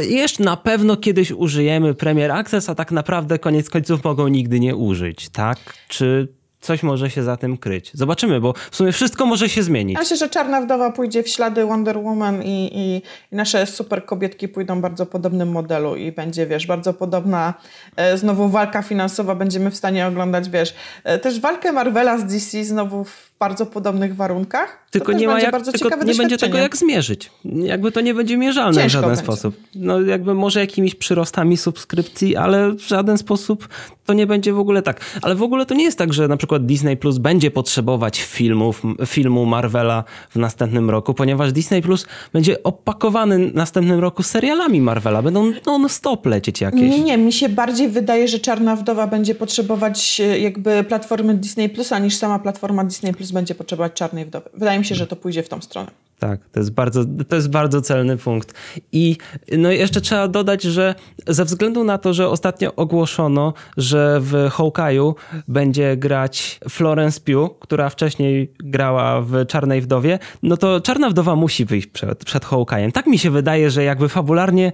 jeszcze 0.00 0.44
na 0.44 0.56
pewno 0.56 0.96
kiedyś 0.96 1.32
użyjemy 1.32 1.94
Premier 1.94 2.32
Access, 2.32 2.68
a 2.68 2.74
tak 2.74 2.92
naprawdę 2.92 3.38
koniec 3.38 3.70
końców 3.70 4.04
mogą 4.04 4.28
nigdy 4.28 4.60
nie 4.60 4.76
użyć, 4.76 5.28
tak? 5.28 5.58
Czy 5.88 6.28
coś 6.60 6.82
może 6.82 7.10
się 7.10 7.22
za 7.22 7.36
tym 7.36 7.56
kryć. 7.56 7.90
Zobaczymy, 7.94 8.40
bo 8.40 8.54
w 8.70 8.76
sumie 8.76 8.92
wszystko 8.92 9.26
może 9.26 9.48
się 9.48 9.62
zmienić. 9.62 9.98
Myślę, 9.98 10.16
że 10.16 10.28
Czarna 10.28 10.60
Wdowa 10.60 10.92
pójdzie 10.92 11.22
w 11.22 11.28
ślady 11.28 11.64
Wonder 11.64 11.98
Woman 11.98 12.42
i, 12.42 12.70
i, 12.72 13.02
i 13.32 13.36
nasze 13.36 13.66
super 13.66 14.04
kobietki 14.06 14.48
pójdą 14.48 14.78
w 14.78 14.80
bardzo 14.80 15.06
podobnym 15.06 15.48
modelu 15.48 15.96
i 15.96 16.12
będzie, 16.12 16.46
wiesz, 16.46 16.66
bardzo 16.66 16.94
podobna 16.94 17.54
e, 17.96 18.18
znowu 18.18 18.48
walka 18.48 18.82
finansowa. 18.82 19.34
Będziemy 19.34 19.70
w 19.70 19.76
stanie 19.76 20.06
oglądać, 20.06 20.50
wiesz, 20.50 20.74
e, 21.04 21.18
też 21.18 21.40
walkę 21.40 21.72
Marvela 21.72 22.18
z 22.18 22.24
DC 22.24 22.64
znowu 22.64 23.04
w 23.04 23.35
bardzo 23.38 23.66
podobnych 23.66 24.16
warunkach. 24.16 24.86
Tylko 24.90 25.12
nie 25.12 25.26
ma 25.26 25.40
jak, 25.40 25.62
tylko 25.64 26.04
nie 26.04 26.14
będzie 26.14 26.38
tego 26.38 26.58
jak 26.58 26.76
zmierzyć. 26.76 27.30
Jakby 27.44 27.92
to 27.92 28.00
nie 28.00 28.14
będzie 28.14 28.36
mierzalne 28.36 28.82
Ciężko 28.82 28.88
w 28.88 28.92
żaden 28.92 29.10
będzie. 29.10 29.22
sposób. 29.22 29.56
No 29.74 30.00
jakby 30.00 30.34
może 30.34 30.60
jakimiś 30.60 30.94
przyrostami 30.94 31.56
subskrypcji, 31.56 32.36
ale 32.36 32.72
w 32.72 32.80
żaden 32.80 33.18
sposób 33.18 33.68
to 34.06 34.12
nie 34.12 34.26
będzie 34.26 34.52
w 34.52 34.58
ogóle 34.58 34.82
tak. 34.82 35.00
Ale 35.22 35.34
w 35.34 35.42
ogóle 35.42 35.66
to 35.66 35.74
nie 35.74 35.84
jest 35.84 35.98
tak, 35.98 36.12
że 36.12 36.28
na 36.28 36.36
przykład 36.36 36.66
Disney 36.66 36.96
Plus 36.96 37.18
będzie 37.18 37.50
potrzebować 37.50 38.22
filmów, 38.22 38.82
filmu 39.06 39.46
Marvela 39.46 40.04
w 40.30 40.36
następnym 40.36 40.90
roku, 40.90 41.14
ponieważ 41.14 41.52
Disney 41.52 41.82
Plus 41.82 42.06
będzie 42.32 42.62
opakowany 42.62 43.50
w 43.50 43.54
następnym 43.54 44.00
roku 44.00 44.22
serialami 44.22 44.80
Marvela. 44.80 45.22
Będą 45.22 45.52
non-stop 45.66 46.26
lecieć 46.26 46.60
jakieś. 46.60 46.80
Nie, 46.80 47.00
nie, 47.00 47.18
mi 47.18 47.32
się 47.32 47.48
bardziej 47.48 47.88
wydaje, 47.88 48.28
że 48.28 48.38
Czarna 48.38 48.76
Wdowa 48.76 49.06
będzie 49.06 49.34
potrzebować 49.34 50.20
e, 50.20 50.38
jakby 50.38 50.84
platformy 50.84 51.34
Disney 51.34 51.68
Plusa 51.68 51.98
niż 51.98 52.16
sama 52.16 52.38
platforma 52.38 52.84
Disney 52.84 53.14
Plus 53.14 53.25
będzie 53.32 53.54
potrzebować 53.54 53.92
Czarnej 53.92 54.24
Wdowy. 54.24 54.50
Wydaje 54.54 54.78
mi 54.78 54.84
się, 54.84 54.94
że 54.94 55.06
to 55.06 55.16
pójdzie 55.16 55.42
w 55.42 55.48
tą 55.48 55.60
stronę. 55.60 55.90
Tak, 56.18 56.40
to 56.52 56.60
jest 56.60 56.72
bardzo, 56.72 57.04
to 57.28 57.36
jest 57.36 57.50
bardzo 57.50 57.82
celny 57.82 58.16
punkt. 58.16 58.54
I 58.92 59.16
no 59.58 59.70
jeszcze 59.70 60.00
trzeba 60.00 60.28
dodać, 60.28 60.62
że 60.62 60.94
ze 61.26 61.44
względu 61.44 61.84
na 61.84 61.98
to, 61.98 62.14
że 62.14 62.28
ostatnio 62.28 62.74
ogłoszono, 62.74 63.52
że 63.76 64.18
w 64.20 64.32
Hawkeye'u 64.32 65.14
będzie 65.48 65.96
grać 65.96 66.60
Florence 66.68 67.20
Pugh, 67.20 67.58
która 67.60 67.88
wcześniej 67.88 68.52
grała 68.58 69.20
w 69.20 69.46
Czarnej 69.46 69.80
Wdowie, 69.80 70.18
no 70.42 70.56
to 70.56 70.80
Czarna 70.80 71.10
Wdowa 71.10 71.36
musi 71.36 71.64
wyjść 71.64 71.86
przed, 71.86 72.24
przed 72.24 72.44
Hawkeye'em. 72.44 72.92
Tak 72.92 73.06
mi 73.06 73.18
się 73.18 73.30
wydaje, 73.30 73.70
że 73.70 73.84
jakby 73.84 74.08
fabularnie 74.08 74.72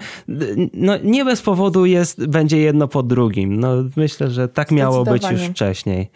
no 0.75 0.97
nie 1.05 1.25
bez 1.25 1.43
powodu 1.43 1.87
jest, 1.87 2.27
będzie 2.27 2.59
jedno 2.59 2.89
po 2.89 3.03
drugim. 3.03 3.61
No 3.61 3.69
myślę, 3.97 4.31
że 4.31 4.49
tak 4.49 4.71
miało 4.71 5.05
być 5.05 5.31
już 5.31 5.41
wcześniej. 5.41 6.11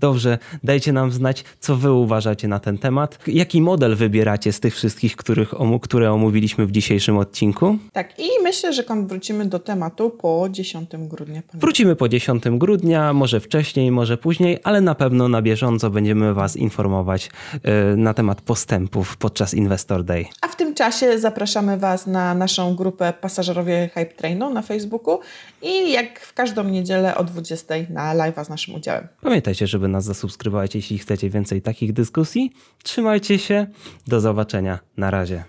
Dobrze, 0.00 0.38
dajcie 0.64 0.92
nam 0.92 1.12
znać, 1.12 1.44
co 1.60 1.76
wy 1.76 1.92
uważacie 1.92 2.48
na 2.48 2.58
ten 2.58 2.78
temat. 2.78 3.18
Jaki 3.26 3.62
model 3.62 3.96
wybieracie 3.96 4.52
z 4.52 4.60
tych 4.60 4.71
wszystkich, 4.74 5.16
których, 5.16 5.54
które 5.82 6.12
omówiliśmy 6.12 6.66
w 6.66 6.70
dzisiejszym 6.70 7.16
odcinku? 7.16 7.78
Tak, 7.92 8.18
i 8.18 8.28
myślę, 8.42 8.72
że 8.72 8.84
wrócimy 9.06 9.46
do 9.46 9.58
tematu 9.58 10.10
po 10.10 10.46
10 10.50 10.90
grudnia. 10.96 11.42
Wrócimy 11.54 11.96
po 11.96 12.08
10 12.08 12.42
grudnia, 12.50 13.12
może 13.12 13.40
wcześniej, 13.40 13.90
może 13.90 14.16
później, 14.16 14.58
ale 14.64 14.80
na 14.80 14.94
pewno 14.94 15.28
na 15.28 15.42
bieżąco 15.42 15.90
będziemy 15.90 16.34
Was 16.34 16.56
informować 16.56 17.30
yy, 17.52 17.96
na 17.96 18.14
temat 18.14 18.40
postępów 18.40 19.16
podczas 19.16 19.54
Investor 19.54 20.04
Day. 20.04 20.26
A 20.40 20.48
w 20.48 20.56
tym 20.56 20.74
czasie 20.74 21.18
zapraszamy 21.18 21.78
Was 21.78 22.06
na 22.06 22.34
naszą 22.34 22.76
grupę 22.76 23.12
Pasażerowie 23.20 23.90
Hype 23.94 24.14
Trainu 24.14 24.50
na 24.50 24.62
Facebooku 24.62 25.20
i 25.62 25.92
jak 25.92 26.20
w 26.20 26.34
każdą 26.34 26.64
niedzielę 26.64 27.16
o 27.16 27.24
20 27.24 27.74
na 27.90 28.14
live 28.14 28.34
z 28.44 28.48
naszym 28.48 28.74
udziałem. 28.74 29.08
Pamiętajcie, 29.20 29.66
żeby 29.66 29.88
nas 29.88 30.04
zasubskrybować, 30.04 30.74
jeśli 30.74 30.98
chcecie 30.98 31.30
więcej 31.30 31.62
takich 31.62 31.92
dyskusji. 31.92 32.52
Trzymajcie 32.82 33.38
się. 33.38 33.66
Do 34.06 34.20
zobaczenia. 34.62 34.78
Na 34.96 35.10
razie. 35.10 35.44